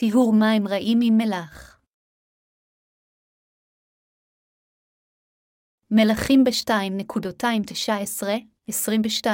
[0.00, 1.80] טיהור מים רעים עם מלח.
[5.90, 9.26] מלכים ב-2.19-22,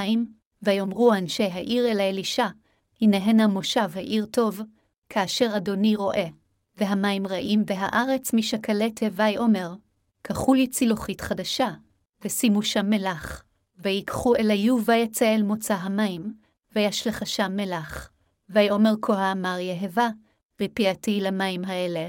[0.63, 2.47] ויאמרו אנשי העיר אל האלישע,
[3.01, 4.60] הנה הנה מושב העיר טוב,
[5.08, 6.26] כאשר אדוני רואה,
[6.76, 9.74] והמים רעים והארץ משקלי תוואי אומר,
[10.22, 11.71] קחו לי צילוחית חדשה,
[12.24, 13.44] ושימו שם מלח,
[13.78, 16.34] ויקחו אל היו ויצא אל מוצא המים,
[16.74, 18.10] וישלך שם מלח.
[18.48, 20.09] ויאמר כה אמר יהבה,
[20.62, 22.09] ופיעתי למים האלה,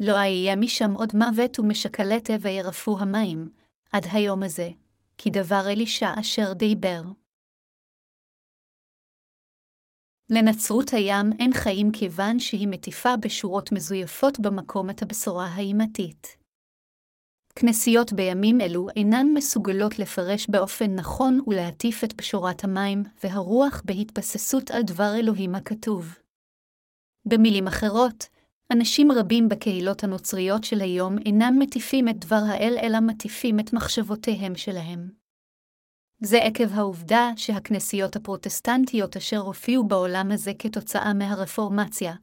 [0.00, 3.50] לא אהיה משם עוד מוות ומשקלטה וירפו המים,
[3.92, 4.70] עד היום הזה,
[5.18, 7.02] כי דבר אלישע אשר דיבר.
[10.30, 16.36] לנצרות הים אין חיים כיוון שהיא מטיפה בשורות מזויפות במקום את הבשורה האימתית.
[17.56, 24.82] כנסיות בימים אלו אינן מסוגלות לפרש באופן נכון ולהטיף את בשורת המים והרוח בהתבססות על
[24.82, 26.23] דבר אלוהים הכתוב.
[27.26, 28.28] במילים אחרות,
[28.72, 34.54] אנשים רבים בקהילות הנוצריות של היום אינם מטיפים את דבר האל, אלא מטיפים את מחשבותיהם
[34.56, 35.08] שלהם.
[36.20, 42.14] זה עקב העובדה שהכנסיות הפרוטסטנטיות אשר הופיעו בעולם הזה כתוצאה מהרפורמציה,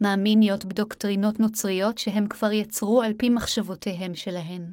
[0.00, 4.72] מאמיניות בדוקטרינות נוצריות שהם כבר יצרו על פי מחשבותיהם שלהן.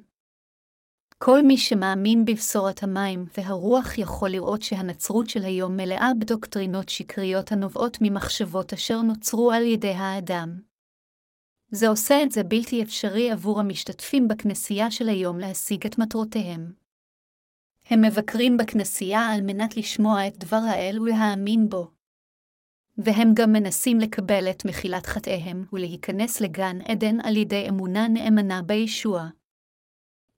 [1.17, 7.97] כל מי שמאמין בבשורת המים והרוח יכול לראות שהנצרות של היום מלאה בדוקטרינות שקריות הנובעות
[8.01, 10.59] ממחשבות אשר נוצרו על ידי האדם.
[11.71, 16.73] זה עושה את זה בלתי אפשרי עבור המשתתפים בכנסייה של היום להשיג את מטרותיהם.
[17.89, 21.91] הם מבקרים בכנסייה על מנת לשמוע את דבר האל ולהאמין בו.
[22.97, 29.29] והם גם מנסים לקבל את מחילת חטאיהם ולהיכנס לגן עדן על ידי אמונה נאמנה בישוע.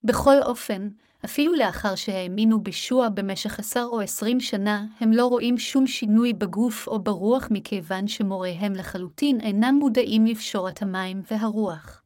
[0.08, 0.90] בכל אופן,
[1.26, 6.88] אפילו לאחר שהאמינו בישוע במשך עשר או עשרים שנה, הם לא רואים שום שינוי בגוף
[6.88, 12.04] או ברוח מכיוון שמוריהם לחלוטין אינם מודעים לפשורת המים והרוח.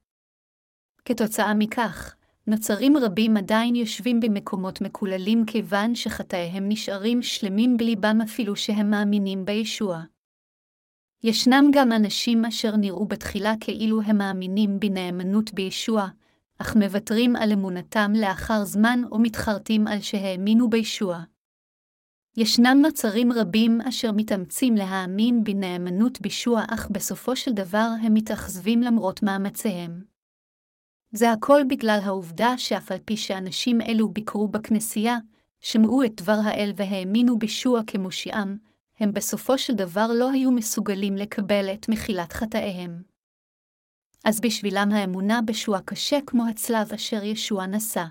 [1.06, 2.16] כתוצאה מכך,
[2.48, 10.02] נוצרים רבים עדיין יושבים במקומות מקוללים כיוון שחטאיהם נשארים שלמים בליבם אפילו שהם מאמינים בישוע.
[11.24, 16.08] ישנם גם אנשים אשר נראו בתחילה כאילו הם מאמינים בנאמנות בישוע,
[16.62, 21.24] אך מוותרים על אמונתם לאחר זמן או מתחרטים על שהאמינו בישוע.
[22.38, 29.24] ישנם נוצרים רבים אשר מתאמצים להאמין בנאמנות בישוע, אך בסופו של דבר הם מתאכזבים למרות
[29.24, 30.04] מאמציהם.
[31.12, 35.18] זה הכל בגלל העובדה שאף על פי שאנשים אלו ביקרו בכנסייה,
[35.60, 38.58] שמעו את דבר האל והאמינו בישוע כמושיעם,
[39.00, 43.11] הם בסופו של דבר לא היו מסוגלים לקבל את מחילת חטאיהם.
[44.24, 48.06] אז בשבילם האמונה בשוע קשה כמו הצלב אשר ישוע נשא.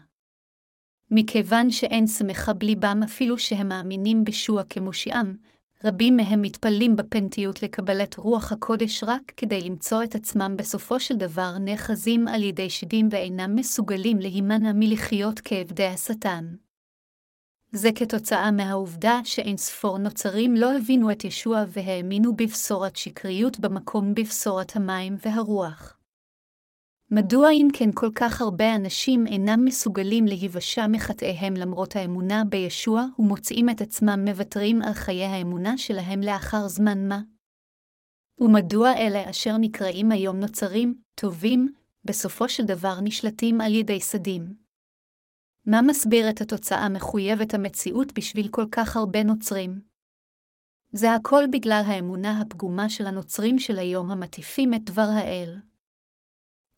[1.11, 5.37] מכיוון שאין שמחה בליבם אפילו שהם מאמינים בשוע כמושיעם,
[5.85, 11.17] רבים מהם מתפללים בפנטיות לקבל את רוח הקודש רק כדי למצוא את עצמם בסופו של
[11.17, 16.55] דבר נאחזים על ידי שדים ואינם מסוגלים להימנע מלחיות כעבדי השטן.
[17.73, 24.77] זה כתוצאה מהעובדה שאין ספור נוצרים לא הבינו את ישוע והאמינו בבשורת שקריות במקום בבשורת
[24.77, 26.00] המים והרוח.
[27.13, 33.71] מדוע אם כן כל כך הרבה אנשים אינם מסוגלים להיוושע מחטאיהם למרות האמונה בישוע ומוצאים
[33.71, 37.21] את עצמם מוותרים על חיי האמונה שלהם לאחר זמן מה?
[38.41, 41.69] ומדוע אלה אשר נקראים היום נוצרים, טובים,
[42.05, 44.55] בסופו של דבר נשלטים על ידי סדים?
[45.67, 49.81] מה מסביר את התוצאה מחויבת המציאות בשביל כל כך הרבה נוצרים?
[50.93, 55.70] זה הכל בגלל האמונה הפגומה של הנוצרים של היום המטיפים את דבר האל.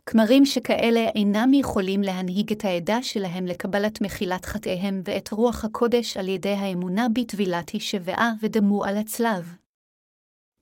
[0.06, 6.28] כמרים שכאלה אינם יכולים להנהיג את העדה שלהם לקבלת מחילת חטאיהם ואת רוח הקודש על
[6.28, 9.56] ידי האמונה בטבילת הישבעה ודמו על הצלב.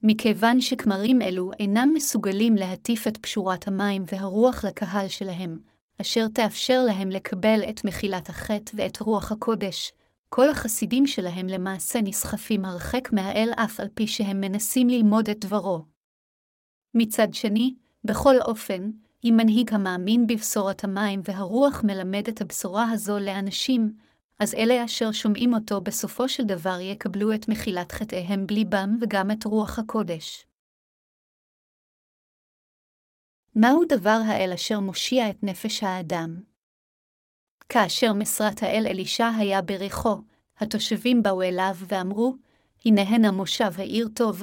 [0.02, 5.58] מכיוון שכמרים אלו אינם מסוגלים להטיף את פשורת המים והרוח לקהל שלהם,
[6.00, 9.92] אשר תאפשר להם לקבל את מחילת החטא ואת רוח הקודש,
[10.28, 15.84] כל החסידים שלהם למעשה נסחפים הרחק מהאל אף על פי שהם מנסים ללמוד את דברו.
[16.94, 17.74] מצד שני,
[18.04, 18.90] בכל אופן,
[19.24, 23.92] אם מנהיג המאמין בבשורת המים והרוח מלמד את הבשורה הזו לאנשים,
[24.38, 29.44] אז אלה אשר שומעים אותו בסופו של דבר יקבלו את מחילת חטאיהם בליבם וגם את
[29.44, 30.46] רוח הקודש.
[33.56, 36.40] מהו דבר האל אשר מושיע את נפש האדם?
[37.68, 40.16] כאשר משרת האל אלישע היה בריחו,
[40.58, 42.34] התושבים באו אליו ואמרו,
[42.84, 44.42] הנה הנה מושב העיר טוב,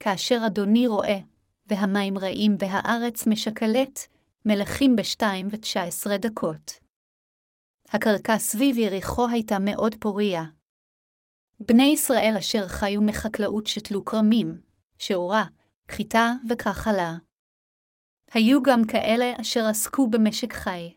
[0.00, 1.18] כאשר אדוני רואה,
[1.66, 4.00] והמים רעים והארץ משקלט,
[4.48, 6.72] מלכים בשתיים ותשע עשרה דקות.
[7.88, 10.44] הקרקע סביב יריחו הייתה מאוד פוריה.
[11.60, 14.60] בני ישראל אשר חיו מחקלאות שתלו כרמים,
[14.98, 15.44] שעורה,
[15.90, 17.14] חיטה וכחלה.
[18.32, 20.94] היו גם כאלה אשר עסקו במשק חי.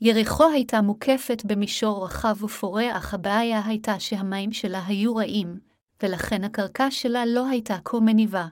[0.00, 5.60] יריחו הייתה מוקפת במישור רחב ופורה, אך הבעיה הייתה שהמים שלה היו רעים,
[6.02, 8.46] ולכן הקרקע שלה לא הייתה כה מניבה.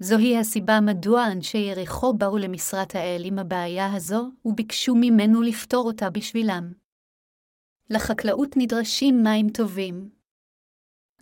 [0.00, 6.10] זוהי הסיבה מדוע אנשי יריחו באו למשרת האל עם הבעיה הזו, וביקשו ממנו לפתור אותה
[6.10, 6.72] בשבילם.
[7.90, 10.10] לחקלאות נדרשים מים טובים.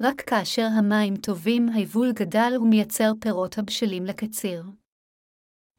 [0.01, 4.65] רק כאשר המים טובים, היבול גדל ומייצר פירות הבשלים לקציר.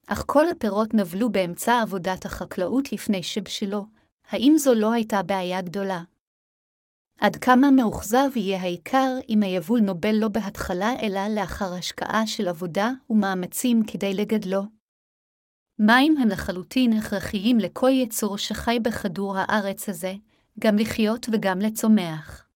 [0.08, 3.86] אך כל הפירות נבלו באמצע עבודת החקלאות לפני שבשלו,
[4.30, 6.04] האם זו לא הייתה בעיה גדולה?
[7.22, 12.92] עד כמה מאוכזב יהיה העיקר אם היבול נובל לא בהתחלה אלא לאחר השקעה של עבודה
[13.10, 14.62] ומאמצים כדי לגדלו.
[15.80, 20.14] מים הם לחלוטין הכרחיים לכל יצור שחי בכדור הארץ הזה,
[20.60, 22.48] גם לחיות וגם לצומח.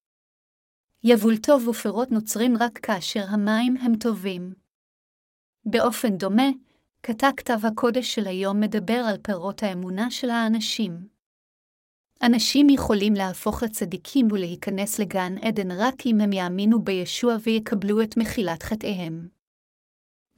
[1.04, 4.52] יבול טוב ופירות נוצרים רק כאשר המים הם טובים.
[5.64, 6.48] באופן דומה,
[7.00, 11.11] קטע כתב הקודש של היום מדבר על פירות האמונה של האנשים.
[12.26, 18.62] אנשים יכולים להפוך לצדיקים ולהיכנס לגן עדן רק אם הם יאמינו בישוע ויקבלו את מחילת
[18.62, 19.28] חטאיהם.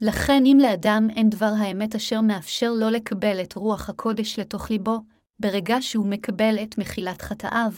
[0.01, 4.99] לכן אם לאדם אין דבר האמת אשר מאפשר לו לקבל את רוח הקודש לתוך ליבו,
[5.39, 7.71] ברגע שהוא מקבל את מחילת חטאיו,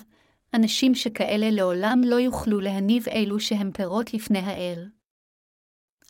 [0.54, 4.89] אנשים שכאלה לעולם לא יוכלו להניב אלו שהם פירות לפני האל.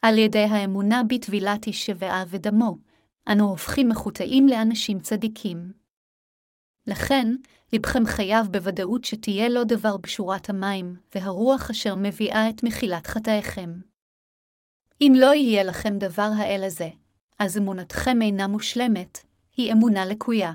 [0.01, 2.77] על ידי האמונה בטבילת איש שבעה ודמו,
[3.31, 5.86] אנו הופכים מחוטאים לאנשים צדיקים.
[6.87, 7.35] לכן,
[7.73, 13.69] לבכם חייב בוודאות שתהיה לו דבר בשורת המים, והרוח אשר מביאה את מחילת חטאיכם.
[15.01, 16.89] אם לא יהיה לכם דבר האל הזה,
[17.39, 19.17] אז אמונתכם אינה מושלמת,
[19.57, 20.53] היא אמונה לקויה.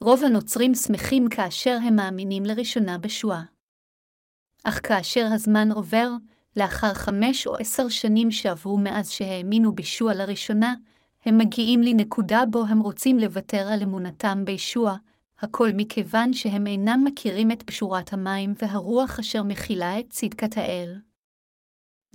[0.00, 3.42] רוב הנוצרים שמחים כאשר הם מאמינים לראשונה בשואה.
[4.64, 6.10] אך כאשר הזמן עובר,
[6.56, 10.74] לאחר חמש או עשר שנים שעברו מאז שהאמינו בישוע לראשונה,
[11.24, 14.96] הם מגיעים לנקודה בו הם רוצים לוותר על אמונתם בישוע,
[15.38, 21.00] הכל מכיוון שהם אינם מכירים את פשורת המים והרוח אשר מכילה את צדקת האל.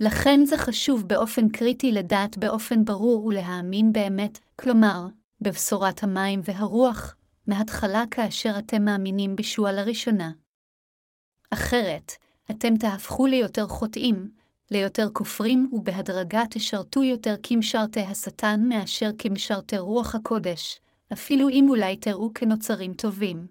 [0.00, 5.06] לכן זה חשוב באופן קריטי לדעת באופן ברור ולהאמין באמת, כלומר,
[5.40, 7.16] בבשורת המים והרוח,
[7.46, 10.30] מההתחלה כאשר אתם מאמינים בישוע לראשונה.
[11.50, 12.12] אחרת,
[12.50, 14.30] אתם תהפכו ליותר חוטאים,
[14.70, 20.80] ליותר כופרים, ובהדרגה תשרתו יותר כמשרתי השטן מאשר כמשרתי רוח הקודש,
[21.12, 23.46] אפילו אם אולי תראו כנוצרים טובים.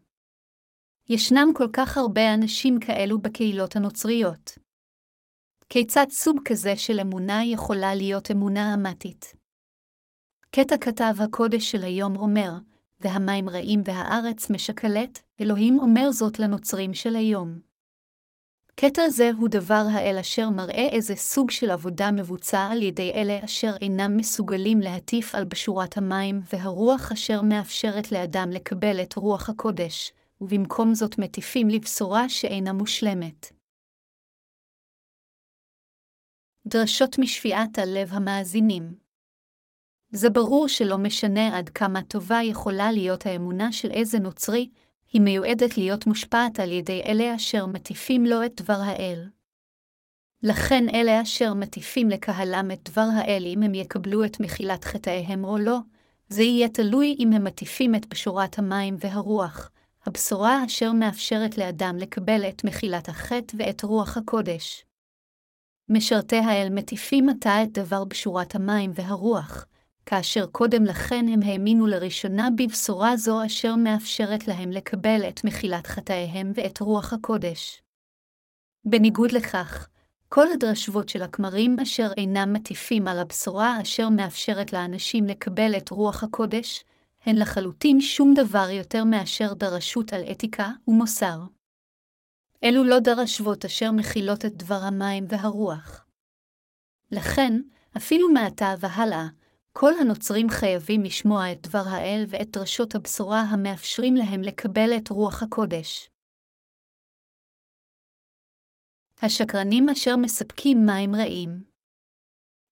[1.10, 4.58] ישנם כל כך הרבה אנשים כאלו בקהילות הנוצריות.
[5.70, 9.34] כיצד סוג כזה של אמונה יכולה להיות אמונה אמתית?
[10.52, 12.52] קטע כתב הקודש של היום אומר,
[13.00, 17.69] והמים רעים והארץ משקלת, אלוהים אומר זאת לנוצרים של היום.
[18.82, 23.46] קטע זה הוא דבר האל אשר מראה איזה סוג של עבודה מבוצע על ידי אלה
[23.46, 30.12] אשר אינם מסוגלים להטיף על בשורת המים והרוח אשר מאפשרת לאדם לקבל את רוח הקודש,
[30.42, 33.52] ובמקום זאת מטיפים לבשורה שאינה מושלמת.
[36.68, 38.96] דרשות משפיעת הלב המאזינים
[40.12, 44.70] זה ברור שלא משנה עד כמה טובה יכולה להיות האמונה של איזה נוצרי,
[45.14, 49.30] היא מיועדת להיות מושפעת על ידי אלה אשר מטיפים לו את דבר האל.
[50.44, 55.58] לכן אלה אשר מטיפים לקהלם את דבר האל אם הם יקבלו את מחילת חטאיהם או
[55.58, 55.78] לא,
[56.30, 59.72] זה יהיה תלוי אם הם מטיפים את בשורת המים והרוח,
[60.06, 64.86] הבשורה אשר מאפשרת לאדם לקבל את מחילת החטא ואת רוח הקודש.
[65.90, 69.66] משרתי האל מטיפים עתה את דבר בשורת המים והרוח,
[70.10, 76.52] כאשר קודם לכן הם האמינו לראשונה בבשורה זו אשר מאפשרת להם לקבל את מחילת חטאיהם
[76.56, 77.82] ואת רוח הקודש.
[78.86, 79.88] בניגוד לכך,
[80.30, 86.24] כל הדרשבות של הכמרים אשר אינם מטיפים על הבשורה אשר מאפשרת לאנשים לקבל את רוח
[86.24, 86.84] הקודש,
[87.26, 91.40] הן לחלוטין שום דבר יותר מאשר דרשות על אתיקה ומוסר.
[92.64, 96.06] אלו לא דרשבות אשר מכילות את דבר המים והרוח.
[97.12, 97.62] לכן,
[97.98, 99.28] אפילו מעתה והלאה,
[99.74, 105.44] כל הנוצרים חייבים לשמוע את דבר האל ואת דרשות הבשורה המאפשרים להם לקבל את רוח
[105.44, 106.10] הקודש.
[109.22, 111.64] השקרנים אשר מספקים מים רעים.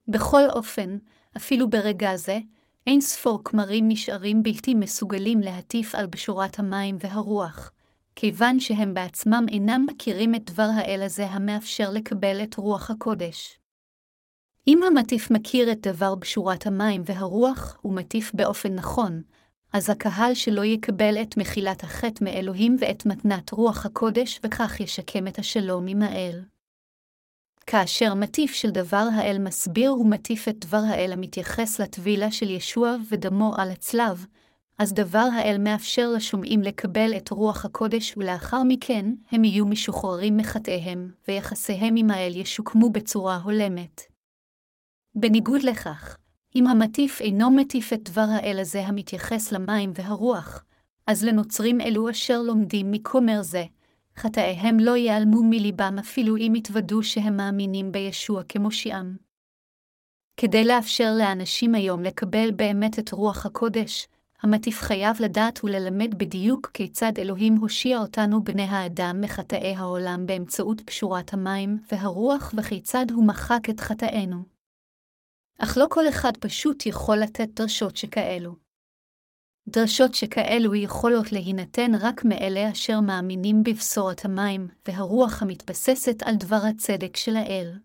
[0.08, 0.98] בכל אופן,
[1.38, 2.40] אפילו ברגע זה,
[2.88, 7.72] אין ספור כמרים נשארים בלתי מסוגלים להטיף על בשורת המים והרוח,
[8.16, 13.60] כיוון שהם בעצמם אינם מכירים את דבר האל הזה המאפשר לקבל את רוח הקודש.
[14.68, 19.22] אם המטיף מכיר את דבר בשורת המים והרוח, ומטיף באופן נכון,
[19.74, 25.40] אז הקהל שלו יקבל את מחילת החטא מאלוהים ואת מתנת רוח הקודש, וכך ישקם את
[25.40, 26.42] השלום עם האל.
[27.66, 33.54] כאשר מטיף של דבר האל מסביר ומטיף את דבר האל המתייחס לטבילה של ישוע ודמו
[33.58, 34.26] על הצלב,
[34.78, 41.12] אז דבר האל מאפשר לשומעים לקבל את רוח הקודש, ולאחר מכן הם יהיו משוחררים מחטאיהם,
[41.28, 44.17] ויחסיהם עם האל ישוקמו בצורה הולמת.
[45.20, 46.18] בניגוד לכך,
[46.56, 50.64] אם המטיף אינו מטיף את דבר האל הזה המתייחס למים והרוח,
[51.08, 53.64] אז לנוצרים אלו אשר לומדים מכומר זה,
[54.18, 59.16] חטאיהם לא ייעלמו מליבם אפילו אם יתוודו שהם מאמינים בישוע כמושיעם.
[60.38, 64.08] כדי לאפשר לאנשים היום לקבל באמת את רוח הקודש,
[64.42, 71.34] המטיף חייב לדעת וללמד בדיוק כיצד אלוהים הושיע אותנו בני האדם מחטאי העולם באמצעות פשורת
[71.34, 74.57] המים והרוח וכיצד הוא מחק את חטאינו.
[75.58, 78.56] אך לא כל אחד פשוט יכול לתת דרשות שכאלו.
[79.68, 87.18] דרשות שכאלו יכולות להינתן רק מאלה אשר מאמינים בבשורת המים והרוח המתבססת על דבר הצדק
[87.18, 87.80] של האל.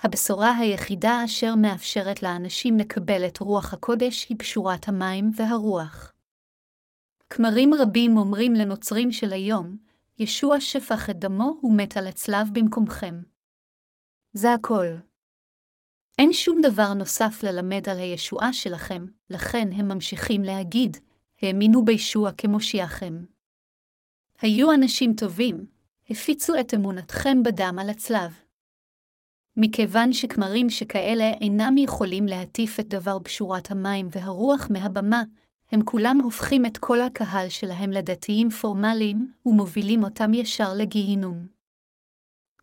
[0.00, 6.12] הבשורה היחידה אשר מאפשרת לאנשים לקבל את רוח הקודש היא פשורת המים והרוח.
[7.30, 9.76] כמרים רבים אומרים לנוצרים של היום,
[10.18, 13.22] ישוע שפך את דמו ומת על הצלב במקומכם.
[14.32, 14.86] זה הכל.
[16.18, 20.96] אין שום דבר נוסף ללמד על הישועה שלכם, לכן הם ממשיכים להגיד,
[21.42, 23.24] האמינו בישוע כמושיעכם.
[24.40, 25.66] היו אנשים טובים,
[26.10, 28.32] הפיצו את אמונתכם בדם על הצלב.
[29.56, 35.22] מכיוון שכמרים שכאלה אינם יכולים להטיף את דבר פשורת המים והרוח מהבמה,
[35.72, 41.61] הם כולם הופכים את כל הקהל שלהם לדתיים פורמליים, ומובילים אותם ישר לגיהינום.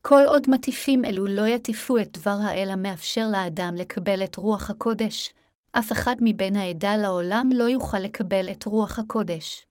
[0.01, 5.33] כל עוד מטיפים אלו לא יטיפו את דבר האל המאפשר לאדם לקבל את רוח הקודש,
[5.71, 9.65] אף אחד מבין העדה לעולם לא יוכל לקבל את רוח הקודש.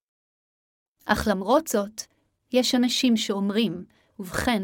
[1.05, 2.01] אך למרות זאת,
[2.53, 3.85] יש אנשים שאומרים,
[4.19, 4.63] ובכן,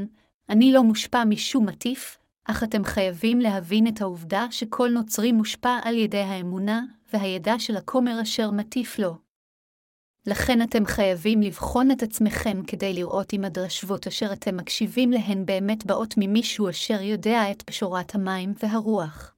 [0.50, 5.96] אני לא מושפע משום מטיף, אך אתם חייבים להבין את העובדה שכל נוצרי מושפע על
[5.96, 6.82] ידי האמונה
[7.14, 9.25] והידע של הכומר אשר מטיף לו.
[10.28, 15.86] לכן אתם חייבים לבחון את עצמכם כדי לראות אם הדרשבות אשר אתם מקשיבים להן באמת
[15.86, 19.36] באות ממישהו אשר יודע את פשורת המים והרוח.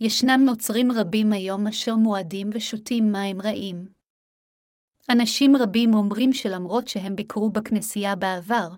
[0.00, 3.88] ישנם נוצרים רבים היום אשר מועדים ושותים מים רעים.
[5.10, 8.68] אנשים רבים אומרים שלמרות שהם ביקרו בכנסייה בעבר,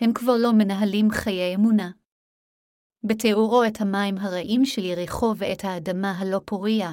[0.00, 1.90] הם כבר לא מנהלים חיי אמונה.
[3.04, 6.92] בתיאורו את המים הרעים של יריחו ואת האדמה הלא פוריה,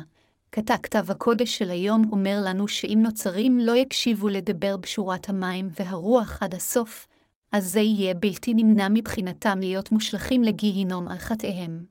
[0.54, 6.44] קטע כתב הקודש של היום אומר לנו שאם נוצרים לא יקשיבו לדבר בשורת המים והרוח
[6.44, 7.08] עד הסוף,
[7.52, 11.86] אז זה יהיה בלתי נמנע מבחינתם להיות מושלכים לגיהינום על חטאיהם.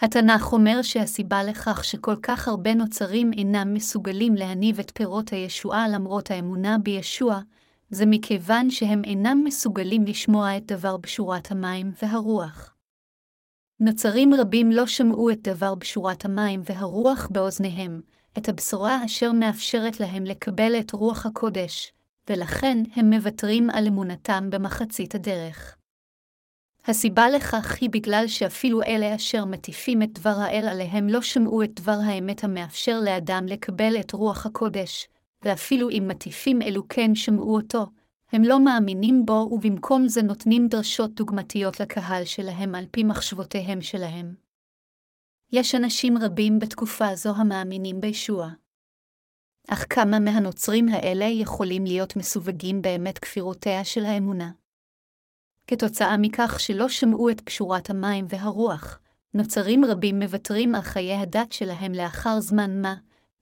[0.00, 6.30] התנ"ך אומר שהסיבה לכך שכל כך הרבה נוצרים אינם מסוגלים להניב את פירות הישועה למרות
[6.30, 7.40] האמונה בישוע,
[7.90, 12.74] זה מכיוון שהם אינם מסוגלים לשמוע את דבר בשורת המים והרוח.
[13.82, 18.00] נוצרים רבים לא שמעו את דבר בשורת המים והרוח באוזניהם,
[18.38, 21.92] את הבשורה אשר מאפשרת להם לקבל את רוח הקודש,
[22.30, 25.76] ולכן הם מוותרים על אמונתם במחצית הדרך.
[26.86, 31.80] הסיבה לכך היא בגלל שאפילו אלה אשר מטיפים את דבר האל עליהם לא שמעו את
[31.80, 35.08] דבר האמת המאפשר לאדם לקבל את רוח הקודש,
[35.42, 37.86] ואפילו אם מטיפים אלו כן שמעו אותו,
[38.32, 44.34] הם לא מאמינים בו ובמקום זה נותנים דרשות דוגמתיות לקהל שלהם על פי מחשבותיהם שלהם.
[45.52, 48.48] יש אנשים רבים בתקופה זו המאמינים בישוע.
[49.68, 54.50] אך כמה מהנוצרים האלה יכולים להיות מסווגים באמת כפירותיה של האמונה?
[55.66, 59.00] כתוצאה מכך שלא שמעו את פשורת המים והרוח,
[59.34, 62.94] נוצרים רבים מוותרים על חיי הדת שלהם לאחר זמן מה,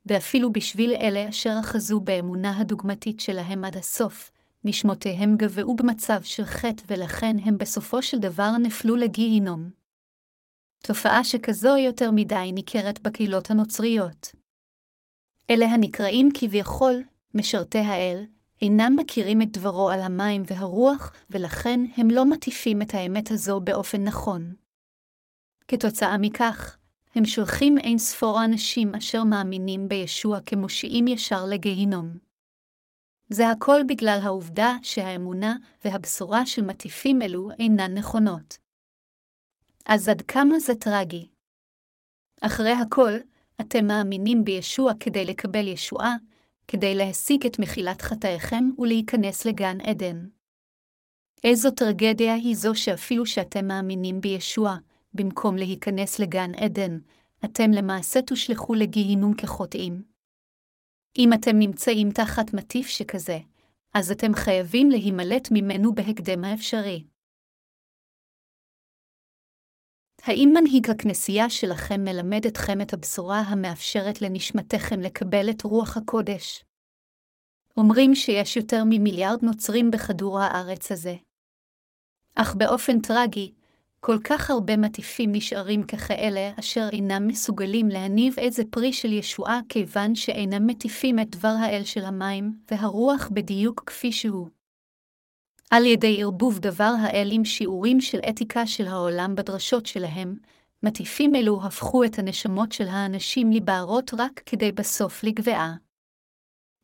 [0.07, 4.31] ואפילו בשביל אלה אשר אחזו באמונה הדוגמתית שלהם עד הסוף,
[4.69, 9.71] נשמותיהם גבעו במצב של חטא ולכן הם בסופו של דבר נפלו לגיהינום.
[10.83, 14.33] תופעה שכזו יותר מדי ניכרת בקהילות הנוצריות.
[15.51, 17.03] אלה הנקראים כביכול
[17.35, 18.25] משרתי האל,
[18.63, 24.05] אינם מכירים את דברו על המים והרוח, ולכן הם לא מטיפים את האמת הזו באופן
[24.05, 24.55] נכון.
[25.69, 26.77] כתוצאה מכך,
[27.15, 32.28] הם שולחים אין ספור אנשים אשר מאמינים בישוע כמושיעים ישר לגיהינום.
[33.29, 38.59] זה הכל בגלל העובדה שהאמונה והבשורה של מטיפים אלו אינן נכונות.
[39.87, 41.29] אז עד כמה זה טרגי?
[42.41, 43.13] אחרי הכל,
[43.61, 46.17] אתם מאמינים בישוע כדי לקבל ישועה,
[46.69, 50.27] כדי להשיג את מחילת חטאיכם ולהיכנס לגן עדן.
[51.45, 54.77] איזו טרגדיה היא זו שאפילו שאתם מאמינים בישוע,
[55.15, 56.99] במקום להיכנס לגן עדן,
[57.45, 60.18] אתם למעשה תושלכו לגיהינום כחוטאים.
[61.19, 63.39] אם אתם נמצאים תחת מטיף שכזה,
[63.95, 67.05] אז אתם חייבים להימלט ממנו בהקדם האפשרי.
[70.23, 76.65] האם מנהיג הכנסייה שלכם מלמד אתכם את הבשורה המאפשרת לנשמתכם לקבל את רוח הקודש?
[77.77, 81.15] אומרים שיש יותר ממיליארד נוצרים בכדור הארץ הזה.
[82.35, 83.53] אך באופן טרגי,
[84.01, 90.15] כל כך הרבה מטיפים נשארים ככאלה אשר אינם מסוגלים להניב איזה פרי של ישועה כיוון
[90.15, 94.49] שאינם מטיפים את דבר האל של המים והרוח בדיוק כפי שהוא.
[95.71, 100.37] על ידי ערבוב דבר האל עם שיעורים של אתיקה של העולם בדרשות שלהם,
[100.83, 105.88] מטיפים אלו הפכו את הנשמות של האנשים לבערות רק כדי בסוף לגבעה.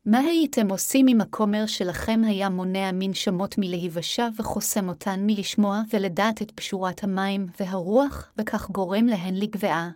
[0.05, 6.51] מה הייתם עושים אם הכומר שלכם היה מונע מנשמות מלהיוושע וחוסם אותן מלשמוע ולדעת את
[6.51, 9.89] פשורת המים והרוח, וכך גורם להן לגבעה?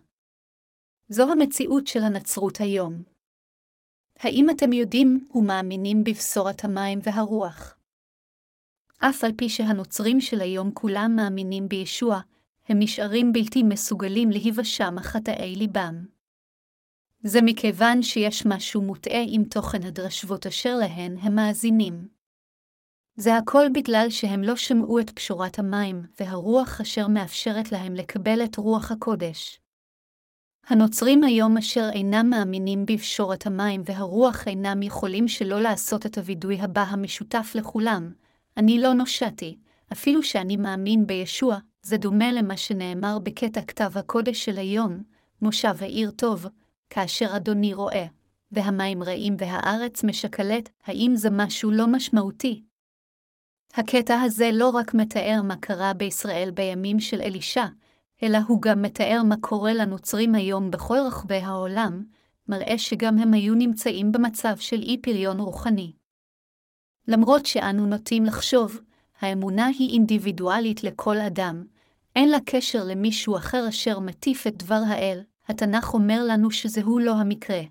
[1.09, 3.03] זו המציאות של הנצרות היום.
[4.19, 7.77] האם אתם יודעים ומאמינים בבשורת המים והרוח?
[8.99, 12.19] אף על פי שהנוצרים של היום כולם מאמינים בישוע,
[12.69, 16.18] הם נשארים בלתי מסוגלים להיוושע מחטאי ליבם.
[17.23, 22.07] זה מכיוון שיש משהו מוטעה עם תוכן הדרשבות אשר להן הם מאזינים.
[23.15, 28.55] זה הכל בגלל שהם לא שמעו את פשורת המים והרוח אשר מאפשרת להם לקבל את
[28.55, 29.59] רוח הקודש.
[30.67, 36.81] הנוצרים היום אשר אינם מאמינים בפשורת המים והרוח אינם יכולים שלא לעשות את הווידוי הבא
[36.81, 38.13] המשותף לכולם,
[38.57, 39.57] אני לא נושעתי,
[39.91, 45.03] אפילו שאני מאמין בישוע, זה דומה למה שנאמר בקטע כתב הקודש של היום,
[45.41, 46.45] מושב העיר טוב,
[46.89, 48.05] כאשר אדוני רואה,
[48.51, 52.63] והמים רעים והארץ משקלת, האם זה משהו לא משמעותי?
[53.73, 57.65] הקטע הזה לא רק מתאר מה קרה בישראל בימים של אלישע,
[58.23, 62.03] אלא הוא גם מתאר מה קורה לנוצרים היום בכל רחבי העולם,
[62.47, 65.93] מראה שגם הם היו נמצאים במצב של אי פריון רוחני.
[67.07, 68.79] למרות שאנו נוטים לחשוב,
[69.21, 71.63] האמונה היא אינדיבידואלית לכל אדם,
[72.15, 77.11] אין לה קשר למישהו אחר אשר מטיף את דבר האל, התנ"ך אומר לנו שזהו לא
[77.11, 77.61] המקרה.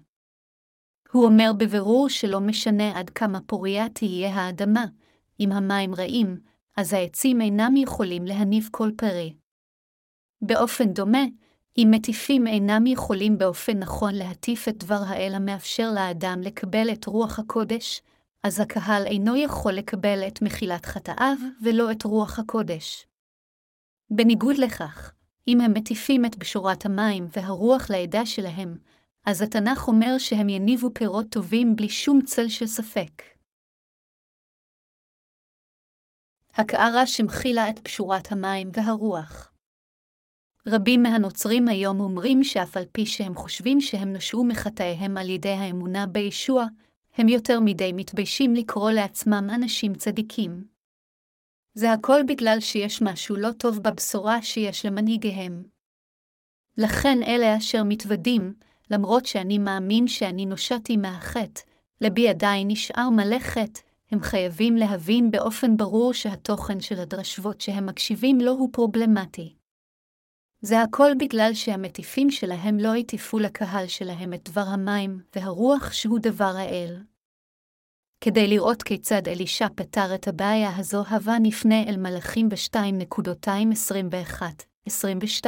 [1.12, 4.84] הוא אומר בבירור שלא משנה עד כמה פוריה תהיה האדמה,
[5.40, 6.40] אם המים רעים,
[6.76, 9.34] אז העצים אינם יכולים להניב כל פרי.
[10.42, 11.24] באופן דומה,
[11.78, 17.38] אם מטיפים אינם יכולים באופן נכון להטיף את דבר האל המאפשר לאדם לקבל את רוח
[17.38, 18.02] הקודש,
[18.44, 23.06] אז הקהל אינו יכול לקבל את מחילת חטאיו ולא את רוח הקודש.
[24.10, 25.12] בניגוד לכך,
[25.48, 28.78] אם הם מטיפים את בשורת המים והרוח לעדה שלהם,
[29.26, 33.22] אז התנ"ך אומר שהם יניבו פירות טובים בלי שום צל של ספק.
[36.54, 39.52] הקערה שמכילה את פשורת המים והרוח.
[40.66, 46.06] רבים מהנוצרים היום אומרים שאף על פי שהם חושבים שהם נשעו מחטאיהם על ידי האמונה
[46.06, 46.64] בישוע,
[47.14, 50.77] הם יותר מדי מתביישים לקרוא לעצמם אנשים צדיקים.
[51.78, 55.62] זה הכל בגלל שיש משהו לא טוב בבשורה שיש למנהיגיהם.
[56.78, 58.54] לכן אלה אשר מתוודים,
[58.90, 61.62] למרות שאני מאמין שאני נושעתי מהחטא,
[62.00, 68.40] לבי עדיין נשאר מלא חטא, הם חייבים להבין באופן ברור שהתוכן של הדרשבות שהם מקשיבים
[68.40, 69.54] לו הוא פרובלמטי.
[70.60, 76.52] זה הכל בגלל שהמטיפים שלהם לא הטיפו לקהל שלהם את דבר המים והרוח שהוא דבר
[76.56, 77.02] האל.
[78.20, 85.46] כדי לראות כיצד אלישע פתר את הבעיה הזו, הווה נפנה אל מלאכים ב-2.21-22.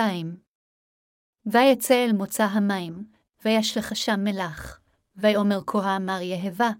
[1.46, 3.04] ויצא אל מוצא המים,
[3.44, 4.80] וישלך שם מלח,
[5.16, 6.70] ויאמר כה אמר יהבה,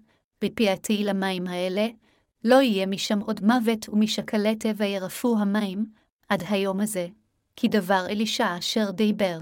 [0.41, 1.87] בפייתי למים האלה,
[2.43, 5.85] לא יהיה משם עוד מוות ומשקלטה וירפו המים,
[6.29, 7.07] עד היום הזה,
[7.55, 9.39] כי דבר אלישע אשר דיבר.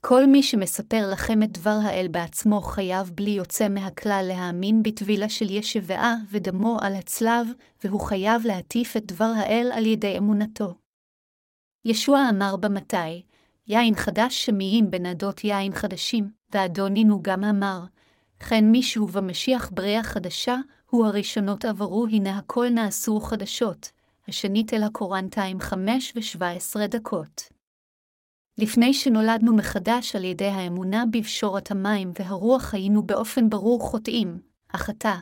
[0.00, 5.50] כל מי שמספר לכם את דבר האל בעצמו חייב בלי יוצא מהכלל להאמין בטבילה של
[5.50, 7.46] ישבעה ודמו על הצלב,
[7.84, 10.74] והוא חייב להטיף את דבר האל על ידי אמונתו.
[11.84, 13.22] ישוע אמר במתי,
[13.66, 17.84] יין חדש שמיים בנדות יין חדשים, ואדונינו גם אמר,
[18.48, 20.56] כן מישהו במשיח בריאה חדשה,
[20.90, 23.90] הוא הראשונות עברו, הנה הכל נעשו חדשות.
[24.28, 27.57] השנית אל הקורנטיים חמש ושבע עשרה דקות.
[28.58, 34.38] לפני שנולדנו מחדש על ידי האמונה בפשורת המים והרוח היינו באופן ברור חוטאים,
[34.72, 35.14] עתה,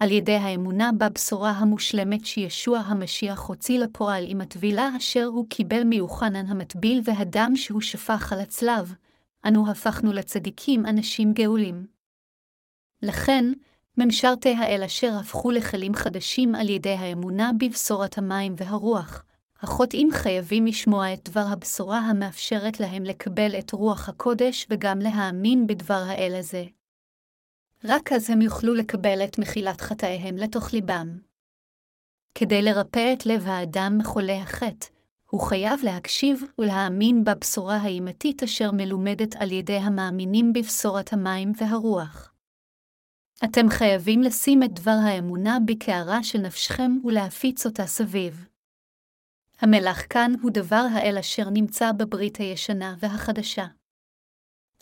[0.00, 6.46] על ידי האמונה בבשורה המושלמת שישוע המשיח הוציא לפועל עם הטבילה אשר הוא קיבל מיוחנן
[6.46, 8.94] המטביל והדם שהוא שפך על הצלב,
[9.46, 11.86] אנו הפכנו לצדיקים אנשים גאולים.
[13.02, 13.44] לכן,
[13.98, 19.24] ממשרתי האל אשר הפכו לכלים חדשים על ידי האמונה בבשורת המים והרוח,
[19.62, 26.02] החוטאים חייבים לשמוע את דבר הבשורה המאפשרת להם לקבל את רוח הקודש וגם להאמין בדבר
[26.06, 26.64] האל הזה.
[27.84, 31.18] רק אז הם יוכלו לקבל את מחילת חטאיהם לתוך ליבם.
[32.34, 34.86] כדי לרפא את לב האדם מחולי החטא,
[35.30, 42.32] הוא חייב להקשיב ולהאמין בבשורה האימתית אשר מלומדת על ידי המאמינים בבשורת המים והרוח.
[43.44, 48.49] אתם חייבים לשים את דבר האמונה בקערה של נפשכם ולהפיץ אותה סביב.
[49.60, 53.66] המלח כאן הוא דבר האל אשר נמצא בברית הישנה והחדשה.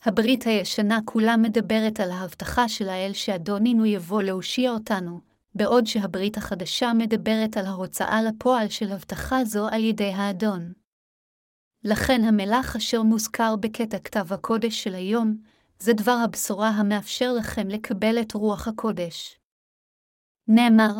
[0.02, 5.20] הברית הישנה כולה מדברת על ההבטחה של האל שאדונינו יבוא להושיע אותנו,
[5.54, 10.72] בעוד שהברית החדשה מדברת על ההוצאה לפועל של הבטחה זו על ידי האדון.
[11.84, 15.36] לכן המלאך אשר מוזכר בקטע כתב הקודש של היום,
[15.78, 19.38] זה דבר הבשורה המאפשר לכם לקבל את רוח הקודש.
[20.48, 20.94] נאמר,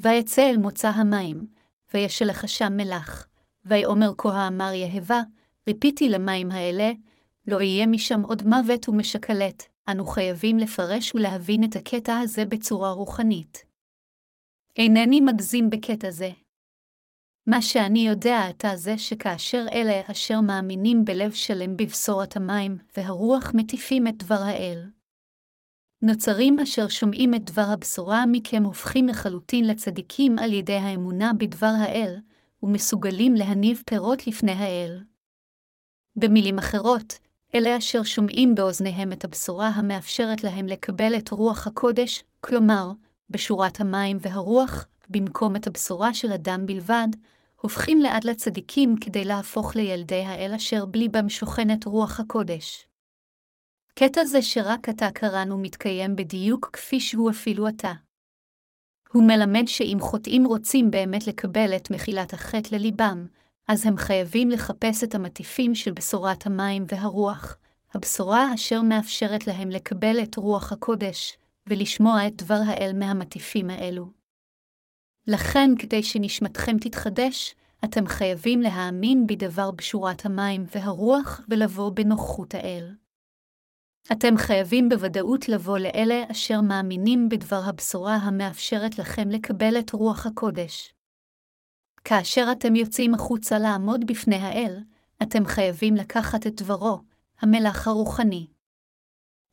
[0.00, 1.46] ויצא אל מוצא המים,
[1.94, 3.26] וישלך שם מלח,
[3.64, 5.20] ויאמר כה האמר יהבה,
[5.68, 6.90] ריפיתי למים האלה,
[7.46, 13.64] לא יהיה משם עוד מוות ומשקלט, אנו חייבים לפרש ולהבין את הקטע הזה בצורה רוחנית.
[14.76, 16.30] אינני מגזים בקטע זה.
[17.46, 24.06] מה שאני יודע עתה זה שכאשר אלה אשר מאמינים בלב שלם בבשורת המים, והרוח מטיפים
[24.06, 24.90] את דבר האל.
[26.02, 32.16] נוצרים אשר שומעים את דבר הבשורה מכם הופכים לחלוטין לצדיקים על ידי האמונה בדבר האל,
[32.62, 35.00] ומסוגלים להניב פירות לפני האל.
[36.16, 37.18] במילים אחרות,
[37.54, 42.92] אלה אשר שומעים באוזניהם את הבשורה המאפשרת להם לקבל את רוח הקודש, כלומר,
[43.30, 47.08] בשורת המים והרוח, במקום את הבשורה של אדם בלבד,
[47.60, 52.89] הופכים לאט לצדיקים כדי להפוך לילדי האל אשר בליבם שוכנת רוח הקודש.
[53.94, 57.92] קטע זה שרק עתה קראנו מתקיים בדיוק כפי שהוא אפילו עתה.
[59.12, 63.26] הוא מלמד שאם חוטאים רוצים באמת לקבל את מחילת החטא לליבם,
[63.68, 67.56] אז הם חייבים לחפש את המטיפים של בשורת המים והרוח,
[67.94, 74.10] הבשורה אשר מאפשרת להם לקבל את רוח הקודש, ולשמוע את דבר האל מהמטיפים האלו.
[75.26, 82.94] לכן, כדי שנשמתכם תתחדש, אתם חייבים להאמין בדבר בשורת המים והרוח ולבוא בנוכחות האל.
[84.12, 90.94] אתם חייבים בוודאות לבוא לאלה אשר מאמינים בדבר הבשורה המאפשרת לכם לקבל את רוח הקודש.
[92.04, 94.78] כאשר אתם יוצאים החוצה לעמוד בפני האל,
[95.22, 97.00] אתם חייבים לקחת את דברו,
[97.40, 98.46] המלח הרוחני.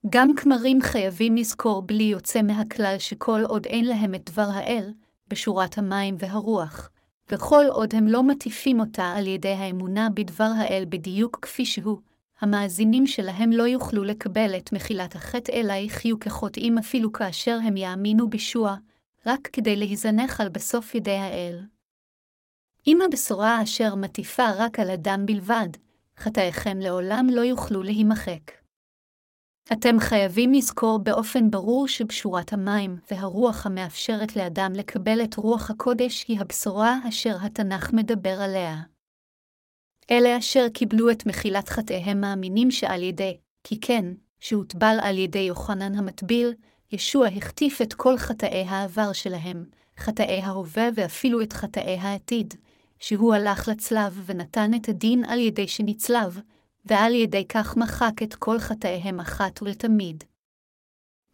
[0.10, 4.94] גם כמרים חייבים לזכור בלי יוצא מהכלל שכל עוד אין להם את דבר האל,
[5.28, 6.90] בשורת המים והרוח,
[7.32, 12.00] וכל עוד הם לא מטיפים אותה על ידי האמונה בדבר האל בדיוק כפי שהוא,
[12.42, 18.30] המאזינים שלהם לא יוכלו לקבל את מחילת החטא אלא יחיו כחוטאים אפילו כאשר הם יאמינו
[18.30, 18.76] בישוע,
[19.26, 21.60] רק כדי להיזנח על בסוף ידי האל.
[22.88, 25.70] אם הבשורה אשר מטיפה רק על אדם בלבד,
[26.18, 28.52] חטאיכם לעולם לא יוכלו להימחק.
[29.74, 36.40] אתם חייבים לזכור באופן ברור שבשורת המים והרוח המאפשרת לאדם לקבל את רוח הקודש היא
[36.40, 38.82] הבשורה אשר התנ"ך מדבר עליה.
[40.12, 44.06] אלה אשר קיבלו את מחילת חטאיהם מאמינים שעל ידי, כי כן,
[44.40, 46.54] שהוטבל על ידי יוחנן המטביל,
[46.92, 49.66] ישוע החטיף את כל חטאי העבר שלהם,
[49.98, 52.54] חטאי ההווה ואפילו את חטאי העתיד,
[53.00, 56.40] שהוא הלך לצלב ונתן את הדין על ידי שנצלב,
[56.86, 60.24] ועל ידי כך מחק את כל חטאיהם אחת ולתמיד.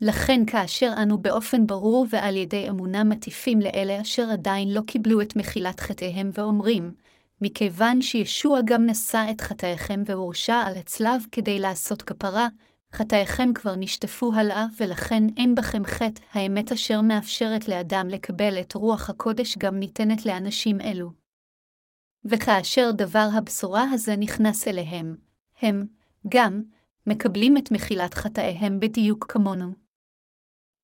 [0.01, 5.35] לכן כאשר אנו באופן ברור ועל ידי אמונה מטיפים לאלה אשר עדיין לא קיבלו את
[5.35, 6.91] מחילת חטאיהם ואומרים,
[7.41, 12.47] מכיוון שישוע גם נשא את חטאיכם והורשע על הצלב כדי לעשות כפרה,
[12.93, 19.09] חטאיכם כבר נשטפו הלאה, ולכן אין בכם חטא, האמת אשר מאפשרת לאדם לקבל את רוח
[19.09, 21.11] הקודש גם ניתנת לאנשים אלו.
[22.25, 25.15] וכאשר דבר הבשורה הזה נכנס אליהם,
[25.61, 25.85] הם,
[26.29, 26.61] גם,
[27.07, 29.73] מקבלים את מחילת חטאיהם בדיוק כמונו.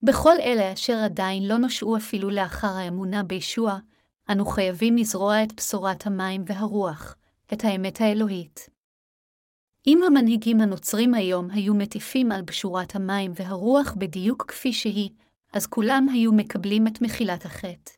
[0.04, 3.80] בכל אלה אשר עדיין לא נושעו אפילו לאחר האמונה בישוע,
[4.32, 7.16] אנו חייבים לזרוע את בשורת המים והרוח,
[7.54, 8.70] את האמת האלוהית.
[9.88, 15.10] אם המנהיגים הנוצרים היום היו מטיפים על בשורת המים והרוח בדיוק כפי שהיא,
[15.54, 17.92] אז כולם היו מקבלים את מחילת החטא.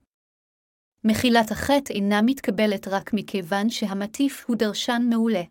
[1.03, 5.43] מחילת החטא אינה מתקבלת רק מכיוון שהמטיף הוא דרשן מעולה.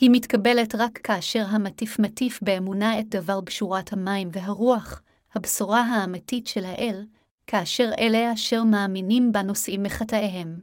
[0.00, 5.02] היא מתקבלת רק כאשר המטיף מטיף באמונה את דבר בשורת המים והרוח,
[5.34, 7.04] הבשורה האמיתית של האל,
[7.46, 10.60] כאשר אלה אשר מאמינים בה נושאים מחטאיהם.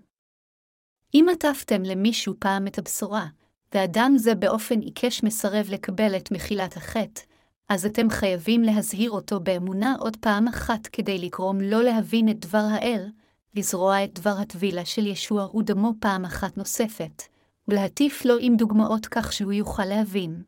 [1.14, 3.28] אם עטפתם למישהו פעם את הבשורה,
[3.74, 7.22] ואדם זה באופן עיקש מסרב לקבל את מחילת החטא,
[7.70, 12.66] אז אתם חייבים להזהיר אותו באמונה עוד פעם אחת כדי לגרום לא להבין את דבר
[12.72, 13.10] האל,
[13.56, 17.24] לזרוע את דבר הטבילה של ישוע ודמו פעם אחת נוספת,
[17.68, 20.44] ולהטיף לו עם דוגמאות כך שהוא יוכל להבין.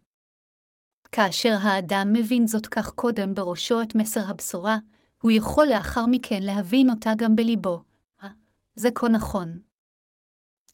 [1.11, 4.77] כאשר האדם מבין זאת כך קודם בראשו את מסר הבשורה,
[5.23, 7.81] הוא יכול לאחר מכן להבין אותה גם בליבו.
[8.75, 9.59] זה כה נכון.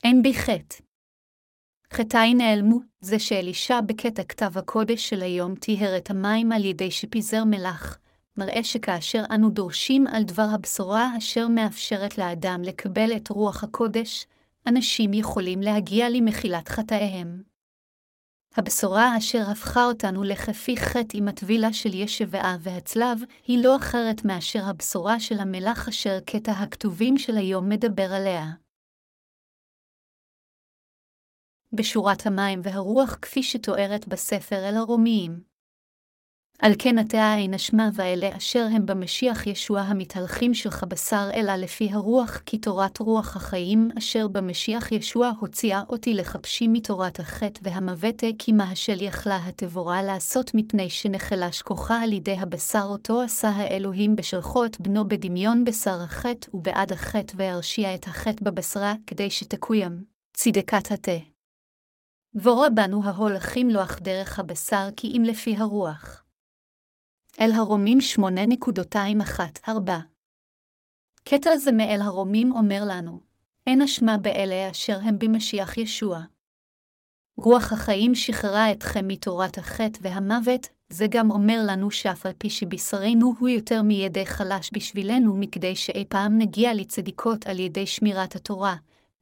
[0.04, 0.76] אין בי חטא.
[1.94, 7.44] חטאי נעלמו, זה שאלישע בקטע כתב הקודש של היום טיהר את המים על ידי שפיזר
[7.44, 7.98] מלח,
[8.38, 14.26] מראה שכאשר אנו דורשים על דבר הבשורה אשר מאפשרת לאדם לקבל את רוח הקודש,
[14.68, 17.49] אנשים יכולים להגיע למחילת חטאיהם.
[18.60, 23.18] הבשורה אשר הפכה אותנו לכפי חטא עם הטבילה של ישבעה והצלב,
[23.48, 28.46] היא לא אחרת מאשר הבשורה של המלח אשר קטע הכתובים של היום מדבר עליה.
[31.74, 35.49] בשורת המים והרוח כפי שתוארת בספר אל הרומיים.
[36.62, 41.90] על כן עתה אין אשמה ואלה אשר הם במשיח ישוע המתהלכים שלך בשר אלא לפי
[41.92, 48.52] הרוח, כי תורת רוח החיים אשר במשיח ישוע הוציאה אותי לחפשי מתורת החטא והמוות, כי
[48.52, 54.66] מה השל יכלה התבורה לעשות מפני שנחלש כוחה על ידי הבשר אותו עשה האלוהים בשלחו
[54.66, 61.18] את בנו בדמיון בשר החטא ובעד החטא והרשיע את החטא בבשרה, כדי שתקוים צדקת התה.
[62.44, 66.29] ורע בנו ההולכים לו אך דרך הבשר כי אם לפי הרוח.
[67.40, 67.98] אל הרומים
[69.66, 69.70] 8.21-4
[71.24, 73.20] קטע זה מאל הרומים אומר לנו,
[73.68, 76.22] אין אשמה באלה אשר הם במשיח ישוע.
[77.38, 83.34] רוח החיים שחררה אתכם מתורת החטא והמוות, זה גם אומר לנו שאף על פי שבשרנו
[83.40, 88.76] הוא יותר מידי חלש בשבילנו מכדי שאי פעם נגיע לצדיקות על ידי שמירת התורה,